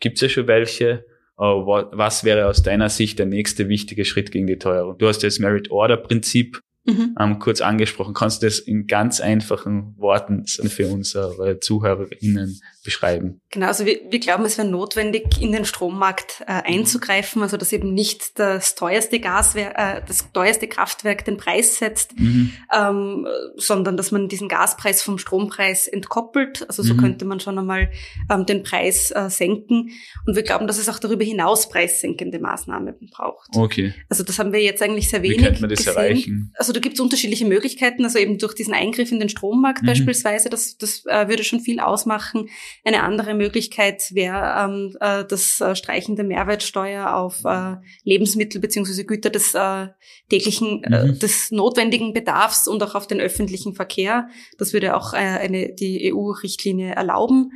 Gibt 0.00 0.16
es 0.16 0.22
ja 0.22 0.28
schon 0.28 0.48
welche? 0.48 1.04
Was 1.36 2.24
wäre 2.24 2.46
aus 2.46 2.62
deiner 2.62 2.88
Sicht 2.88 3.18
der 3.18 3.26
nächste 3.26 3.68
wichtige 3.68 4.04
Schritt 4.04 4.30
gegen 4.30 4.46
die 4.46 4.58
Teuerung? 4.58 4.96
Du 4.98 5.06
hast 5.06 5.22
das 5.22 5.38
Merit-Order-Prinzip 5.38 6.60
mhm. 6.86 7.14
ähm, 7.18 7.38
kurz 7.38 7.60
angesprochen. 7.60 8.14
Kannst 8.14 8.42
du 8.42 8.46
das 8.46 8.58
in 8.58 8.86
ganz 8.86 9.20
einfachen 9.20 9.94
Worten 9.98 10.46
für 10.46 10.88
unsere 10.88 11.60
ZuhörerInnen 11.60 12.60
beschreiben? 12.84 13.40
Genau, 13.50 13.66
also 13.66 13.84
wir, 13.84 14.00
wir 14.10 14.20
glauben, 14.20 14.44
es 14.44 14.58
wäre 14.58 14.68
notwendig, 14.68 15.40
in 15.40 15.52
den 15.52 15.64
Strommarkt 15.64 16.42
äh, 16.46 16.62
einzugreifen, 16.64 17.42
also 17.42 17.56
dass 17.56 17.72
eben 17.72 17.92
nicht 17.92 18.38
das 18.38 18.74
teuerste 18.74 19.20
Gaswerk, 19.20 19.74
äh, 19.76 20.02
das 20.06 20.32
teuerste 20.32 20.68
Kraftwerk 20.68 21.24
den 21.24 21.36
Preis 21.36 21.78
setzt, 21.78 22.18
mhm. 22.18 22.52
ähm, 22.74 23.26
sondern 23.56 23.96
dass 23.96 24.12
man 24.12 24.28
diesen 24.28 24.48
Gaspreis 24.48 25.02
vom 25.02 25.18
Strompreis 25.18 25.88
entkoppelt. 25.88 26.64
Also 26.68 26.82
so 26.82 26.94
mhm. 26.94 26.98
könnte 26.98 27.24
man 27.24 27.40
schon 27.40 27.58
einmal 27.58 27.90
ähm, 28.30 28.46
den 28.46 28.62
Preis 28.62 29.10
äh, 29.10 29.28
senken. 29.30 29.90
Und 30.26 30.36
wir 30.36 30.42
glauben, 30.42 30.66
dass 30.66 30.78
es 30.78 30.88
auch 30.88 30.98
darüber 30.98 31.24
hinaus 31.24 31.68
preissenkende 31.68 32.38
Maßnahmen 32.38 32.94
braucht. 33.10 33.50
Okay. 33.56 33.94
Also 34.08 34.22
das 34.22 34.38
haben 34.38 34.52
wir 34.52 34.62
jetzt 34.62 34.82
eigentlich 34.82 35.10
sehr 35.10 35.22
wenig 35.22 35.38
Wie 35.38 35.44
könnte 35.44 35.60
man 35.62 35.70
das 35.70 35.78
gesehen. 35.78 35.96
erreichen? 35.96 36.52
Also 36.56 36.72
da 36.76 36.80
gibt 36.80 36.96
es 36.96 37.00
unterschiedliche 37.00 37.46
Möglichkeiten, 37.46 38.04
also 38.04 38.18
eben 38.18 38.36
durch 38.36 38.52
diesen 38.52 38.74
Eingriff 38.74 39.10
in 39.10 39.18
den 39.18 39.30
Strommarkt 39.30 39.82
mhm. 39.82 39.86
beispielsweise, 39.86 40.50
das, 40.50 40.76
das 40.76 41.06
äh, 41.06 41.26
würde 41.26 41.42
schon 41.42 41.60
viel 41.60 41.80
ausmachen. 41.80 42.50
Eine 42.84 43.02
andere 43.02 43.32
Möglichkeit 43.32 44.14
wäre 44.14 44.54
ähm, 44.62 44.96
äh, 45.00 45.24
das 45.24 45.58
äh, 45.62 45.74
Streichen 45.74 46.16
der 46.16 46.26
Mehrwertsteuer 46.26 47.14
auf 47.14 47.44
äh, 47.44 47.76
Lebensmittel 48.04 48.60
beziehungsweise 48.60 49.06
Güter 49.06 49.30
des 49.30 49.54
äh, 49.54 49.86
täglichen, 50.28 50.84
äh, 50.84 51.06
mhm. 51.06 51.18
des 51.18 51.50
notwendigen 51.50 52.12
Bedarfs 52.12 52.68
und 52.68 52.82
auch 52.82 52.94
auf 52.94 53.06
den 53.06 53.20
öffentlichen 53.20 53.74
Verkehr. 53.74 54.28
Das 54.58 54.74
würde 54.74 54.94
auch 54.96 55.14
äh, 55.14 55.16
eine, 55.16 55.72
die 55.72 56.12
EU-Richtlinie 56.12 56.94
erlauben. 56.94 57.52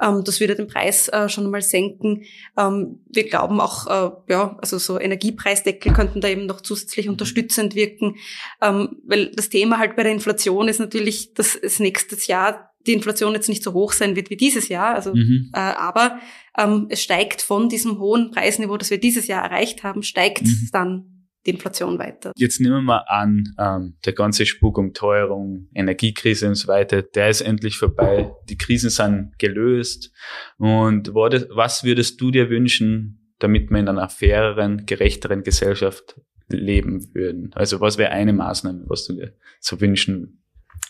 Ähm, 0.00 0.22
das 0.24 0.40
würde 0.40 0.56
den 0.56 0.66
Preis 0.66 1.08
äh, 1.08 1.28
schon 1.28 1.50
mal 1.50 1.62
senken. 1.62 2.22
Ähm, 2.56 3.00
wir 3.08 3.28
glauben 3.28 3.60
auch, 3.60 3.86
äh, 3.86 4.32
ja, 4.32 4.56
also 4.60 4.78
so 4.78 4.98
Energiepreisdeckel 4.98 5.92
könnten 5.92 6.20
da 6.20 6.28
eben 6.28 6.46
noch 6.46 6.60
zusätzlich 6.60 7.08
unterstützend 7.08 7.74
wirken, 7.74 8.16
ähm, 8.60 8.96
weil 9.06 9.30
das 9.30 9.48
Thema 9.48 9.78
halt 9.78 9.96
bei 9.96 10.02
der 10.02 10.12
Inflation 10.12 10.68
ist 10.68 10.80
natürlich, 10.80 11.34
dass 11.34 11.54
es 11.54 11.80
nächstes 11.80 12.26
Jahr 12.26 12.70
die 12.86 12.92
Inflation 12.92 13.32
jetzt 13.32 13.48
nicht 13.48 13.62
so 13.62 13.72
hoch 13.72 13.92
sein 13.92 14.14
wird 14.14 14.30
wie 14.30 14.36
dieses 14.36 14.68
Jahr, 14.68 14.94
also 14.94 15.14
mhm. 15.14 15.50
äh, 15.54 15.58
aber 15.58 16.18
ähm, 16.58 16.86
es 16.90 17.02
steigt 17.02 17.40
von 17.40 17.68
diesem 17.68 17.98
hohen 17.98 18.30
Preisniveau, 18.30 18.76
das 18.76 18.90
wir 18.90 18.98
dieses 18.98 19.26
Jahr 19.26 19.42
erreicht 19.42 19.82
haben, 19.84 20.02
steigt 20.02 20.42
mhm. 20.42 20.68
dann 20.72 21.13
die 21.46 21.50
Inflation 21.50 21.98
weiter. 21.98 22.32
Jetzt 22.36 22.60
nehmen 22.60 22.74
wir 22.76 22.82
mal 22.82 23.04
an, 23.06 23.54
ähm, 23.58 23.96
der 24.04 24.12
ganze 24.12 24.46
Spuk 24.46 24.78
um 24.78 24.94
Teuerung, 24.94 25.68
Energiekrise 25.74 26.48
und 26.48 26.54
so 26.54 26.68
weiter, 26.68 27.02
der 27.02 27.28
ist 27.28 27.42
endlich 27.42 27.76
vorbei. 27.76 28.32
Die 28.48 28.56
Krisen 28.56 28.90
sind 28.90 29.38
gelöst. 29.38 30.12
Und 30.58 31.14
was 31.14 31.84
würdest 31.84 32.20
du 32.20 32.30
dir 32.30 32.50
wünschen, 32.50 33.34
damit 33.38 33.70
wir 33.70 33.78
in 33.78 33.88
einer 33.88 34.08
faireren, 34.08 34.86
gerechteren 34.86 35.42
Gesellschaft 35.42 36.20
leben 36.48 37.14
würden? 37.14 37.50
Also 37.54 37.80
was 37.80 37.98
wäre 37.98 38.10
eine 38.10 38.32
Maßnahme, 38.32 38.84
was 38.86 39.06
du 39.06 39.14
dir 39.14 39.34
so 39.60 39.80
wünschen 39.80 40.42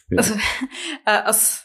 würdest? 0.09 0.33
Also, 0.33 0.41
äh, 1.07 1.29
aus 1.29 1.65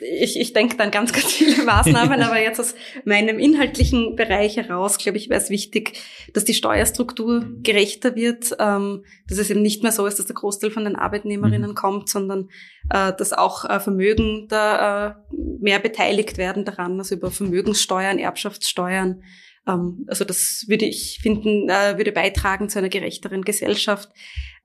ich, 0.00 0.38
ich 0.38 0.52
denke 0.52 0.76
dann 0.76 0.90
ganz, 0.90 1.12
ganz 1.12 1.32
viele 1.32 1.64
Maßnahmen, 1.64 2.22
aber 2.22 2.40
jetzt 2.40 2.60
aus 2.60 2.74
meinem 3.04 3.38
inhaltlichen 3.38 4.16
Bereich 4.16 4.56
heraus, 4.56 4.98
glaube 4.98 5.18
ich, 5.18 5.28
wäre 5.28 5.40
es 5.40 5.50
wichtig, 5.50 5.98
dass 6.32 6.44
die 6.44 6.54
Steuerstruktur 6.54 7.46
gerechter 7.62 8.14
wird, 8.14 8.56
ähm, 8.58 9.04
dass 9.28 9.38
es 9.38 9.50
eben 9.50 9.62
nicht 9.62 9.82
mehr 9.82 9.92
so 9.92 10.06
ist, 10.06 10.18
dass 10.18 10.26
der 10.26 10.34
Großteil 10.34 10.70
von 10.70 10.84
den 10.84 10.96
Arbeitnehmerinnen 10.96 11.70
mhm. 11.70 11.74
kommt, 11.74 12.08
sondern 12.08 12.48
äh, 12.90 13.12
dass 13.12 13.32
auch 13.32 13.64
äh, 13.64 13.80
Vermögen 13.80 14.46
da 14.48 15.08
äh, 15.08 15.14
mehr 15.60 15.78
beteiligt 15.78 16.38
werden 16.38 16.64
daran, 16.64 16.98
also 16.98 17.14
über 17.14 17.30
Vermögenssteuern, 17.30 18.18
Erbschaftssteuern. 18.18 19.22
Ähm, 19.66 20.04
also 20.08 20.24
das 20.24 20.64
würde 20.68 20.86
ich 20.86 21.20
finden, 21.22 21.68
äh, 21.68 21.96
würde 21.96 22.12
beitragen 22.12 22.68
zu 22.68 22.78
einer 22.78 22.88
gerechteren 22.88 23.42
Gesellschaft. 23.42 24.10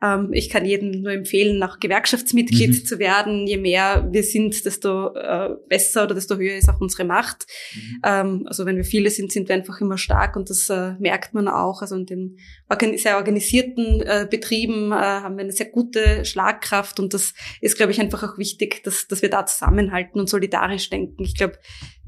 Ähm, 0.01 0.31
ich 0.33 0.49
kann 0.49 0.65
jedem 0.65 1.01
nur 1.01 1.11
empfehlen, 1.11 1.61
auch 1.63 1.79
Gewerkschaftsmitglied 1.79 2.69
mhm. 2.69 2.85
zu 2.85 2.99
werden. 2.99 3.47
Je 3.47 3.57
mehr 3.57 4.07
wir 4.11 4.23
sind, 4.23 4.65
desto 4.65 5.13
äh, 5.15 5.55
besser 5.67 6.03
oder 6.03 6.15
desto 6.15 6.37
höher 6.37 6.55
ist 6.55 6.69
auch 6.69 6.79
unsere 6.79 7.05
Macht. 7.05 7.45
Mhm. 7.73 8.01
Ähm, 8.05 8.43
also 8.47 8.65
wenn 8.65 8.77
wir 8.77 8.85
viele 8.85 9.09
sind, 9.09 9.31
sind 9.31 9.49
wir 9.49 9.55
einfach 9.55 9.81
immer 9.81 9.97
stark 9.97 10.35
und 10.35 10.49
das 10.49 10.69
äh, 10.69 10.93
merkt 10.99 11.33
man 11.33 11.47
auch. 11.47 11.81
Also 11.81 11.95
in 11.95 12.05
den 12.05 12.37
organ 12.69 12.97
sehr 12.97 13.17
organisierten 13.17 14.01
äh, 14.01 14.27
Betrieben 14.29 14.91
äh, 14.91 14.95
haben 14.95 15.37
wir 15.37 15.43
eine 15.43 15.53
sehr 15.53 15.69
gute 15.69 16.23
Schlagkraft 16.25 16.99
und 16.99 17.13
das 17.13 17.33
ist, 17.61 17.77
glaube 17.77 17.91
ich, 17.91 17.99
einfach 17.99 18.23
auch 18.23 18.37
wichtig, 18.37 18.83
dass, 18.83 19.07
dass 19.07 19.21
wir 19.21 19.29
da 19.29 19.45
zusammenhalten 19.45 20.19
und 20.19 20.29
solidarisch 20.29 20.89
denken. 20.89 21.23
Ich 21.23 21.35
glaube, 21.35 21.57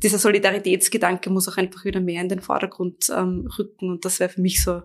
dieser 0.01 0.17
Solidaritätsgedanke 0.17 1.29
muss 1.29 1.47
auch 1.47 1.57
einfach 1.57 1.85
wieder 1.85 1.99
mehr 1.99 2.21
in 2.21 2.29
den 2.29 2.41
Vordergrund 2.41 3.11
ähm, 3.15 3.47
rücken 3.57 3.89
und 3.89 4.05
das 4.05 4.19
wäre 4.19 4.29
für 4.29 4.41
mich 4.41 4.63
so 4.63 4.81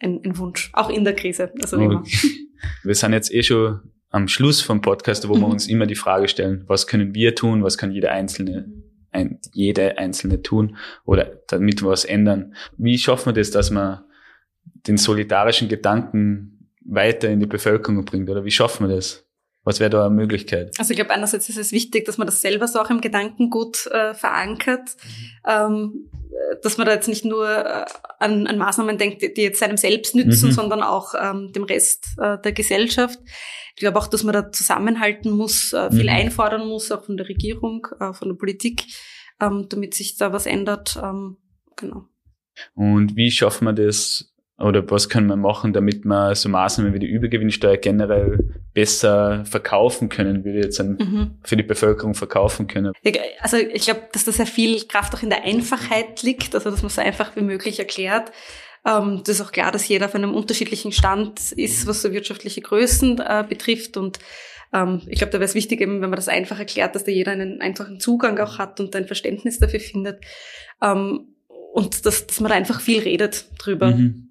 ein, 0.00 0.20
ein 0.24 0.38
Wunsch, 0.38 0.70
auch 0.74 0.90
in 0.90 1.04
der 1.04 1.14
Krise. 1.14 1.52
Also 1.60 1.76
okay. 1.76 1.84
immer. 1.86 2.04
Wir 2.82 2.94
sind 2.94 3.12
jetzt 3.12 3.32
eh 3.32 3.42
schon 3.42 3.80
am 4.10 4.28
Schluss 4.28 4.60
vom 4.60 4.80
Podcast, 4.80 5.28
wo 5.28 5.34
wir 5.34 5.46
uns 5.48 5.68
immer 5.68 5.86
die 5.86 5.94
Frage 5.94 6.28
stellen, 6.28 6.64
was 6.66 6.86
können 6.86 7.14
wir 7.14 7.34
tun, 7.34 7.62
was 7.62 7.78
kann 7.78 7.92
jeder 7.92 8.12
Einzelne, 8.12 8.72
ein, 9.10 9.38
jede 9.52 9.98
Einzelne 9.98 10.42
tun 10.42 10.76
oder 11.04 11.42
damit 11.48 11.82
wir 11.82 11.88
was 11.88 12.04
ändern. 12.04 12.54
Wie 12.76 12.98
schaffen 12.98 13.26
wir 13.26 13.40
das, 13.40 13.50
dass 13.50 13.70
man 13.70 14.04
den 14.64 14.96
solidarischen 14.96 15.68
Gedanken 15.68 16.70
weiter 16.84 17.28
in 17.28 17.40
die 17.40 17.46
Bevölkerung 17.46 18.04
bringt 18.04 18.30
oder 18.30 18.44
wie 18.44 18.50
schaffen 18.50 18.88
wir 18.88 18.96
das? 18.96 19.27
Was 19.68 19.80
wäre 19.80 19.90
da 19.90 20.06
eine 20.06 20.14
Möglichkeit? 20.14 20.72
Also 20.78 20.92
ich 20.92 20.96
glaube, 20.96 21.12
einerseits 21.12 21.50
ist 21.50 21.58
es 21.58 21.72
wichtig, 21.72 22.06
dass 22.06 22.16
man 22.16 22.26
das 22.26 22.40
selber 22.40 22.66
so 22.66 22.80
auch 22.80 22.88
im 22.88 23.02
Gedankengut 23.02 23.86
äh, 23.88 24.14
verankert. 24.14 24.96
Mhm. 25.44 25.46
Ähm, 25.46 26.10
dass 26.62 26.78
man 26.78 26.86
da 26.86 26.94
jetzt 26.94 27.06
nicht 27.06 27.26
nur 27.26 27.46
äh, 27.46 27.84
an, 28.18 28.46
an 28.46 28.56
Maßnahmen 28.56 28.96
denkt, 28.96 29.20
die 29.20 29.42
jetzt 29.42 29.60
seinem 29.60 29.76
selbst 29.76 30.14
nützen, 30.14 30.48
mhm. 30.48 30.52
sondern 30.52 30.82
auch 30.82 31.12
ähm, 31.20 31.52
dem 31.52 31.64
Rest 31.64 32.06
äh, 32.16 32.38
der 32.42 32.52
Gesellschaft. 32.52 33.18
Ich 33.74 33.80
glaube 33.80 33.98
auch, 33.98 34.06
dass 34.06 34.24
man 34.24 34.32
da 34.32 34.50
zusammenhalten 34.50 35.30
muss, 35.30 35.74
äh, 35.74 35.90
viel 35.90 36.04
mhm. 36.04 36.16
einfordern 36.16 36.66
muss, 36.66 36.90
auch 36.90 37.04
von 37.04 37.18
der 37.18 37.28
Regierung, 37.28 37.86
äh, 38.00 38.14
von 38.14 38.28
der 38.28 38.36
Politik, 38.36 38.84
ähm, 39.38 39.66
damit 39.68 39.92
sich 39.92 40.16
da 40.16 40.32
was 40.32 40.46
ändert. 40.46 40.98
Ähm, 41.02 41.36
genau. 41.76 42.06
Und 42.74 43.16
wie 43.16 43.30
schaffen 43.30 43.66
wir 43.66 43.74
das, 43.74 44.27
oder 44.58 44.90
was 44.90 45.08
können 45.08 45.28
wir 45.28 45.36
machen, 45.36 45.72
damit 45.72 46.04
wir 46.04 46.34
so 46.34 46.48
Maßnahmen 46.48 46.92
wie 46.92 46.98
die 46.98 47.06
Übergewinnsteuer 47.06 47.76
generell 47.76 48.56
besser 48.74 49.44
verkaufen 49.44 50.08
können, 50.08 50.44
wie 50.44 50.52
wir 50.52 50.62
jetzt 50.62 50.82
mhm. 50.82 51.38
für 51.44 51.56
die 51.56 51.62
Bevölkerung 51.62 52.14
verkaufen 52.14 52.66
können? 52.66 52.92
Also 53.40 53.56
ich 53.56 53.82
glaube, 53.82 54.02
dass 54.12 54.24
da 54.24 54.32
sehr 54.32 54.46
viel 54.46 54.84
Kraft 54.88 55.14
auch 55.14 55.22
in 55.22 55.30
der 55.30 55.44
Einfachheit 55.44 56.22
liegt, 56.22 56.56
also 56.56 56.70
dass 56.70 56.82
man 56.82 56.90
so 56.90 57.00
einfach 57.00 57.36
wie 57.36 57.42
möglich 57.42 57.78
erklärt. 57.78 58.32
Ähm, 58.84 59.22
das 59.24 59.36
ist 59.36 59.46
auch 59.46 59.52
klar, 59.52 59.70
dass 59.70 59.86
jeder 59.86 60.06
auf 60.06 60.16
einem 60.16 60.34
unterschiedlichen 60.34 60.90
Stand 60.90 61.52
ist, 61.52 61.86
was 61.86 62.02
so 62.02 62.10
wirtschaftliche 62.12 62.60
Größen 62.60 63.20
äh, 63.20 63.44
betrifft 63.48 63.96
und 63.96 64.18
ähm, 64.72 65.02
ich 65.06 65.18
glaube, 65.18 65.30
da 65.30 65.38
wäre 65.38 65.48
es 65.48 65.54
wichtig, 65.54 65.80
eben, 65.80 66.02
wenn 66.02 66.10
man 66.10 66.16
das 66.16 66.28
einfach 66.28 66.58
erklärt, 66.58 66.94
dass 66.94 67.04
da 67.04 67.12
jeder 67.12 67.32
einen 67.32 67.60
einfachen 67.60 68.00
Zugang 68.00 68.38
auch 68.38 68.58
hat 68.58 68.80
und 68.80 68.94
ein 68.96 69.06
Verständnis 69.06 69.58
dafür 69.58 69.80
findet. 69.80 70.22
Ähm, 70.82 71.28
und 71.72 72.04
dass, 72.04 72.26
dass 72.26 72.40
man 72.40 72.50
da 72.50 72.56
einfach 72.56 72.80
viel 72.80 73.00
redet 73.00 73.46
drüber. 73.58 73.92
Mhm 73.92 74.27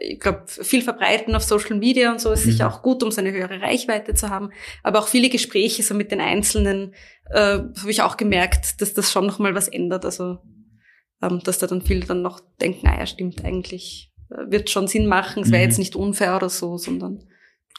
ich 0.00 0.20
glaube, 0.20 0.44
viel 0.46 0.82
verbreiten 0.82 1.34
auf 1.34 1.42
Social 1.42 1.76
Media 1.76 2.12
und 2.12 2.20
so 2.20 2.30
ist 2.32 2.44
mhm. 2.44 2.50
sicher 2.50 2.68
auch 2.68 2.82
gut, 2.82 3.02
um 3.02 3.10
so 3.10 3.20
eine 3.20 3.32
höhere 3.32 3.60
Reichweite 3.60 4.14
zu 4.14 4.28
haben. 4.28 4.50
Aber 4.82 4.98
auch 4.98 5.08
viele 5.08 5.30
Gespräche 5.30 5.82
so 5.82 5.94
mit 5.94 6.10
den 6.10 6.20
Einzelnen 6.20 6.94
äh, 7.30 7.58
habe 7.58 7.90
ich 7.90 8.02
auch 8.02 8.16
gemerkt, 8.16 8.80
dass 8.80 8.94
das 8.94 9.10
schon 9.10 9.26
nochmal 9.26 9.54
was 9.54 9.68
ändert. 9.68 10.04
Also 10.04 10.38
ähm, 11.22 11.40
dass 11.44 11.58
da 11.58 11.66
dann 11.66 11.82
viele 11.82 12.06
dann 12.06 12.22
noch 12.22 12.40
denken, 12.60 12.86
ah 12.86 12.98
ja, 12.98 13.06
stimmt 13.06 13.44
eigentlich, 13.44 14.12
äh, 14.30 14.50
wird 14.50 14.70
schon 14.70 14.86
Sinn 14.86 15.06
machen, 15.06 15.42
es 15.42 15.50
wäre 15.50 15.62
mhm. 15.62 15.68
jetzt 15.68 15.78
nicht 15.78 15.96
unfair 15.96 16.36
oder 16.36 16.48
so, 16.50 16.76
sondern 16.76 17.24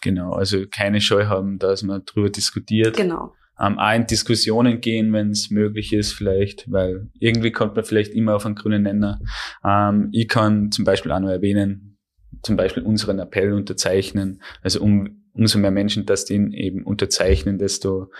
Genau, 0.01 0.33
also 0.33 0.65
keine 0.69 1.01
Scheu 1.01 1.25
haben, 1.25 1.57
dass 1.57 1.81
man 1.81 2.03
drüber 2.05 2.29
diskutiert. 2.29 2.95
Genau 2.95 3.33
ähm, 3.59 3.79
auch 3.79 3.93
in 3.93 4.07
Diskussionen 4.07 4.81
gehen, 4.81 5.13
wenn 5.13 5.31
es 5.31 5.49
möglich 5.49 5.93
ist, 5.93 6.13
vielleicht, 6.13 6.71
weil 6.71 7.07
irgendwie 7.19 7.51
kommt 7.51 7.75
man 7.75 7.85
vielleicht 7.85 8.13
immer 8.13 8.35
auf 8.35 8.45
einen 8.45 8.55
grünen 8.55 8.83
Nenner. 8.83 9.21
Ähm, 9.63 10.09
ich 10.11 10.27
kann 10.27 10.71
zum 10.71 10.85
Beispiel 10.85 11.11
auch 11.11 11.19
noch 11.19 11.29
erwähnen, 11.29 11.97
zum 12.43 12.57
Beispiel 12.57 12.83
unseren 12.83 13.19
Appell 13.19 13.53
unterzeichnen. 13.53 14.41
Also 14.61 14.81
um, 14.81 15.23
umso 15.33 15.57
mehr 15.59 15.71
Menschen 15.71 16.05
das 16.05 16.25
den 16.25 16.51
eben 16.51 16.83
unterzeichnen, 16.83 17.57
desto 17.57 18.11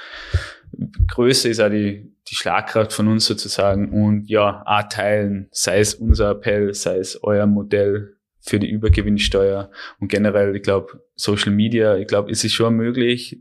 größer 1.08 1.50
ist 1.50 1.60
auch 1.60 1.70
die, 1.70 2.14
die 2.28 2.36
Schlagkraft 2.36 2.94
von 2.94 3.08
uns 3.08 3.26
sozusagen 3.26 3.92
und 3.92 4.30
ja, 4.30 4.64
auch 4.66 4.90
teilen, 4.90 5.48
sei 5.52 5.80
es 5.80 5.94
unser 5.96 6.32
Appell, 6.32 6.74
sei 6.74 6.98
es 6.98 7.24
euer 7.24 7.46
Modell 7.46 8.16
für 8.42 8.60
die 8.60 8.70
Übergewinnsteuer 8.70 9.72
und 10.00 10.08
generell, 10.08 10.56
ich 10.56 10.64
glaube, 10.64 11.02
Social 11.16 11.52
Media, 11.52 11.98
ich 11.98 12.08
glaube, 12.08 12.32
es 12.32 12.44
ist 12.44 12.54
schon 12.54 12.76
möglich, 12.76 13.40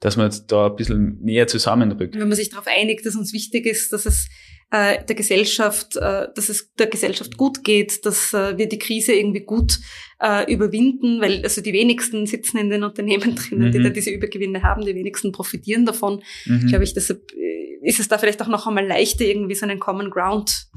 dass 0.00 0.16
man 0.16 0.26
jetzt 0.26 0.46
da 0.50 0.66
ein 0.66 0.76
bisschen 0.76 1.18
näher 1.20 1.46
zusammenrückt. 1.46 2.14
Wenn 2.14 2.28
man 2.28 2.36
sich 2.36 2.50
darauf 2.50 2.66
einigt, 2.66 3.06
dass 3.06 3.16
uns 3.16 3.32
wichtig 3.32 3.66
ist, 3.66 3.92
dass 3.92 4.06
es 4.06 4.28
äh, 4.70 5.04
der 5.04 5.16
Gesellschaft, 5.16 5.96
äh, 5.96 6.28
dass 6.34 6.48
es 6.48 6.72
der 6.74 6.86
Gesellschaft 6.86 7.36
gut 7.36 7.64
geht, 7.64 8.06
dass 8.06 8.32
äh, 8.32 8.56
wir 8.56 8.68
die 8.68 8.78
Krise 8.78 9.12
irgendwie 9.12 9.40
gut 9.40 9.78
äh, 10.20 10.50
überwinden, 10.52 11.20
weil 11.20 11.42
also 11.42 11.60
die 11.60 11.72
wenigsten 11.72 12.26
sitzen 12.26 12.58
in 12.58 12.70
den 12.70 12.84
Unternehmen 12.84 13.34
drinnen, 13.36 13.68
mhm. 13.68 13.72
die 13.72 13.82
da 13.82 13.90
diese 13.90 14.10
Übergewinne 14.10 14.62
haben, 14.62 14.84
die 14.84 14.94
wenigsten 14.94 15.32
profitieren 15.32 15.86
davon. 15.86 16.22
Mhm. 16.46 16.68
Glaube 16.68 16.84
ich, 16.84 16.94
deshalb 16.94 17.32
äh, 17.32 17.86
ist 17.86 18.00
es 18.00 18.08
da 18.08 18.16
vielleicht 18.16 18.40
auch 18.42 18.48
noch 18.48 18.66
einmal 18.66 18.86
leichter, 18.86 19.24
irgendwie 19.24 19.54
so 19.54 19.66
einen 19.66 19.80
Common 19.80 20.10
Ground 20.10 20.69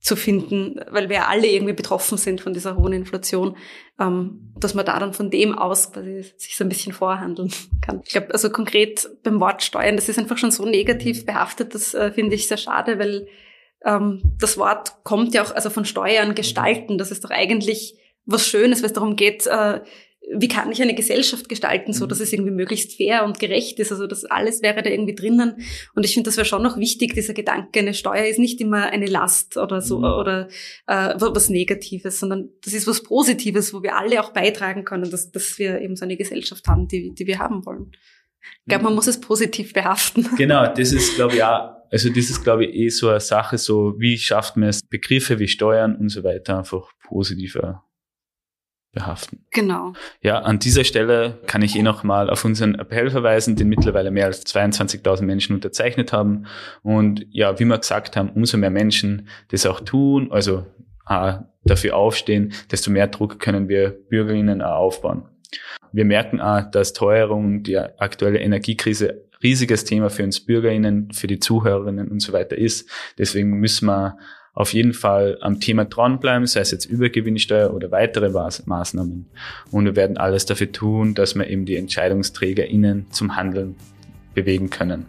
zu 0.00 0.14
finden, 0.14 0.80
weil 0.90 1.08
wir 1.08 1.28
alle 1.28 1.48
irgendwie 1.48 1.72
betroffen 1.72 2.18
sind 2.18 2.40
von 2.40 2.54
dieser 2.54 2.76
hohen 2.76 2.92
Inflation, 2.92 3.56
ähm, 3.98 4.52
dass 4.58 4.74
man 4.74 4.86
da 4.86 4.98
dann 4.98 5.12
von 5.12 5.30
dem 5.30 5.58
aus 5.58 5.92
quasi 5.92 6.22
sich 6.36 6.56
so 6.56 6.64
ein 6.64 6.68
bisschen 6.68 6.92
vorhandeln 6.92 7.52
kann. 7.80 8.00
Ich 8.04 8.12
glaube, 8.12 8.32
also 8.32 8.50
konkret 8.50 9.08
beim 9.24 9.40
Wort 9.40 9.62
Steuern, 9.62 9.96
das 9.96 10.08
ist 10.08 10.18
einfach 10.18 10.38
schon 10.38 10.50
so 10.52 10.64
negativ 10.64 11.26
behaftet, 11.26 11.74
das 11.74 11.94
äh, 11.94 12.12
finde 12.12 12.36
ich 12.36 12.46
sehr 12.46 12.56
schade, 12.56 12.98
weil 12.98 13.26
ähm, 13.84 14.36
das 14.38 14.56
Wort 14.56 15.04
kommt 15.04 15.34
ja 15.34 15.42
auch 15.42 15.54
also 15.54 15.70
von 15.70 15.84
Steuern 15.84 16.34
gestalten. 16.34 16.98
Das 16.98 17.10
ist 17.10 17.24
doch 17.24 17.30
eigentlich 17.30 17.98
was 18.24 18.46
Schönes, 18.46 18.80
weil 18.80 18.88
es 18.88 18.92
darum 18.92 19.16
geht, 19.16 19.46
äh, 19.46 19.80
wie 20.34 20.48
kann 20.48 20.70
ich 20.70 20.82
eine 20.82 20.94
Gesellschaft 20.94 21.48
gestalten, 21.48 21.92
so 21.92 22.06
dass 22.06 22.20
es 22.20 22.32
irgendwie 22.32 22.50
möglichst 22.50 22.96
fair 22.96 23.24
und 23.24 23.38
gerecht 23.38 23.78
ist. 23.78 23.92
Also 23.92 24.06
das 24.06 24.24
alles 24.24 24.62
wäre 24.62 24.82
da 24.82 24.90
irgendwie 24.90 25.14
drinnen. 25.14 25.56
Und 25.94 26.04
ich 26.04 26.14
finde, 26.14 26.28
das 26.28 26.36
wäre 26.36 26.44
schon 26.44 26.62
noch 26.62 26.76
wichtig, 26.76 27.14
dieser 27.14 27.34
Gedanke, 27.34 27.80
eine 27.80 27.94
Steuer 27.94 28.26
ist 28.26 28.38
nicht 28.38 28.60
immer 28.60 28.90
eine 28.90 29.06
Last 29.06 29.56
oder 29.56 29.80
so 29.80 29.98
mhm. 29.98 30.04
oder 30.04 30.48
äh, 30.86 31.14
was 31.18 31.48
Negatives, 31.48 32.20
sondern 32.20 32.50
das 32.62 32.74
ist 32.74 32.86
was 32.86 33.02
Positives, 33.02 33.72
wo 33.72 33.82
wir 33.82 33.96
alle 33.96 34.22
auch 34.22 34.32
beitragen 34.32 34.84
können, 34.84 35.10
dass, 35.10 35.30
dass 35.30 35.58
wir 35.58 35.80
eben 35.80 35.96
so 35.96 36.04
eine 36.04 36.16
Gesellschaft 36.16 36.66
haben, 36.68 36.88
die, 36.88 37.14
die 37.14 37.26
wir 37.26 37.38
haben 37.38 37.64
wollen. 37.64 37.92
Ich 38.40 38.68
glaube, 38.68 38.84
man 38.84 38.94
muss 38.94 39.06
es 39.06 39.20
positiv 39.20 39.72
behaften. 39.72 40.28
Genau, 40.36 40.72
das 40.72 40.92
ist, 40.92 41.16
glaube 41.16 41.36
ich, 41.36 41.42
auch, 41.42 41.70
also 41.90 42.08
das 42.10 42.30
ist, 42.30 42.44
glaube 42.44 42.66
ich, 42.66 42.74
eh 42.74 42.88
so 42.90 43.08
eine 43.08 43.20
Sache, 43.20 43.56
so 43.56 43.94
wie 43.98 44.18
schafft 44.18 44.56
man 44.56 44.68
es, 44.68 44.82
Begriffe 44.82 45.38
wie 45.38 45.48
Steuern 45.48 45.96
und 45.96 46.10
so 46.10 46.22
weiter 46.22 46.58
einfach 46.58 46.90
positiver 47.06 47.87
behaften. 48.98 49.44
Genau. 49.52 49.92
Ja, 50.22 50.40
an 50.40 50.58
dieser 50.58 50.84
Stelle 50.84 51.38
kann 51.46 51.62
ich 51.62 51.76
eh 51.76 51.82
noch 51.82 52.02
mal 52.02 52.28
auf 52.28 52.44
unseren 52.44 52.74
Appell 52.74 53.10
verweisen, 53.10 53.54
den 53.54 53.68
mittlerweile 53.68 54.10
mehr 54.10 54.26
als 54.26 54.44
22.000 54.46 55.22
Menschen 55.22 55.54
unterzeichnet 55.54 56.12
haben. 56.12 56.46
Und 56.82 57.26
ja, 57.30 57.58
wie 57.60 57.64
wir 57.64 57.78
gesagt 57.78 58.16
haben, 58.16 58.30
umso 58.30 58.58
mehr 58.58 58.70
Menschen 58.70 59.28
das 59.50 59.66
auch 59.66 59.80
tun, 59.80 60.32
also 60.32 60.66
dafür 61.64 61.96
aufstehen, 61.96 62.52
desto 62.70 62.90
mehr 62.90 63.06
Druck 63.06 63.38
können 63.38 63.68
wir 63.68 63.90
Bürgerinnen 63.90 64.60
auch 64.60 64.76
aufbauen. 64.76 65.24
Wir 65.92 66.04
merken 66.04 66.40
auch, 66.40 66.70
dass 66.70 66.92
Teuerung, 66.92 67.62
die 67.62 67.78
aktuelle 67.78 68.40
Energiekrise 68.40 69.24
riesiges 69.42 69.84
Thema 69.84 70.10
für 70.10 70.24
uns 70.24 70.44
Bürgerinnen, 70.44 71.12
für 71.12 71.28
die 71.28 71.38
Zuhörerinnen 71.38 72.08
und 72.08 72.20
so 72.20 72.32
weiter 72.32 72.58
ist. 72.58 72.90
Deswegen 73.16 73.58
müssen 73.60 73.86
wir 73.86 74.18
auf 74.58 74.74
jeden 74.74 74.92
Fall 74.92 75.38
am 75.40 75.60
Thema 75.60 75.84
dranbleiben, 75.84 76.44
sei 76.48 76.60
es 76.60 76.72
jetzt 76.72 76.84
Übergewinnsteuer 76.84 77.72
oder 77.72 77.92
weitere 77.92 78.28
Maßnahmen. 78.28 79.26
Und 79.70 79.84
wir 79.84 79.94
werden 79.94 80.16
alles 80.16 80.46
dafür 80.46 80.72
tun, 80.72 81.14
dass 81.14 81.36
wir 81.36 81.46
eben 81.46 81.64
die 81.64 81.76
EntscheidungsträgerInnen 81.76 83.06
zum 83.12 83.36
Handeln 83.36 83.76
bewegen 84.34 84.68
können. 84.68 85.06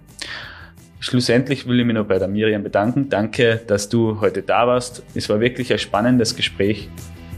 Schlussendlich 0.99 1.65
will 1.67 1.79
ich 1.79 1.85
mich 1.87 1.95
noch 1.95 2.05
bei 2.05 2.19
der 2.19 2.27
Miriam 2.27 2.61
bedanken. 2.61 3.09
Danke, 3.09 3.59
dass 3.65 3.89
du 3.89 4.21
heute 4.21 4.43
da 4.43 4.67
warst. 4.67 5.01
Es 5.15 5.27
war 5.29 5.39
wirklich 5.39 5.73
ein 5.73 5.79
spannendes 5.79 6.35
Gespräch. 6.35 6.87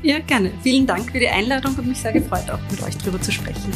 Ja, 0.04 0.20
gerne. 0.20 0.52
Vielen 0.64 0.86
Dank 0.86 1.14
für 1.14 1.20
die 1.20 1.30
Einladung. 1.30 1.78
Hat 1.78 1.86
mich 1.86 2.00
sehr 2.00 2.12
gefreut, 2.12 2.50
auch 2.52 2.60
mit 2.70 2.84
euch 2.84 2.98
darüber 2.98 3.22
zu 3.22 3.32
sprechen. 3.32 3.72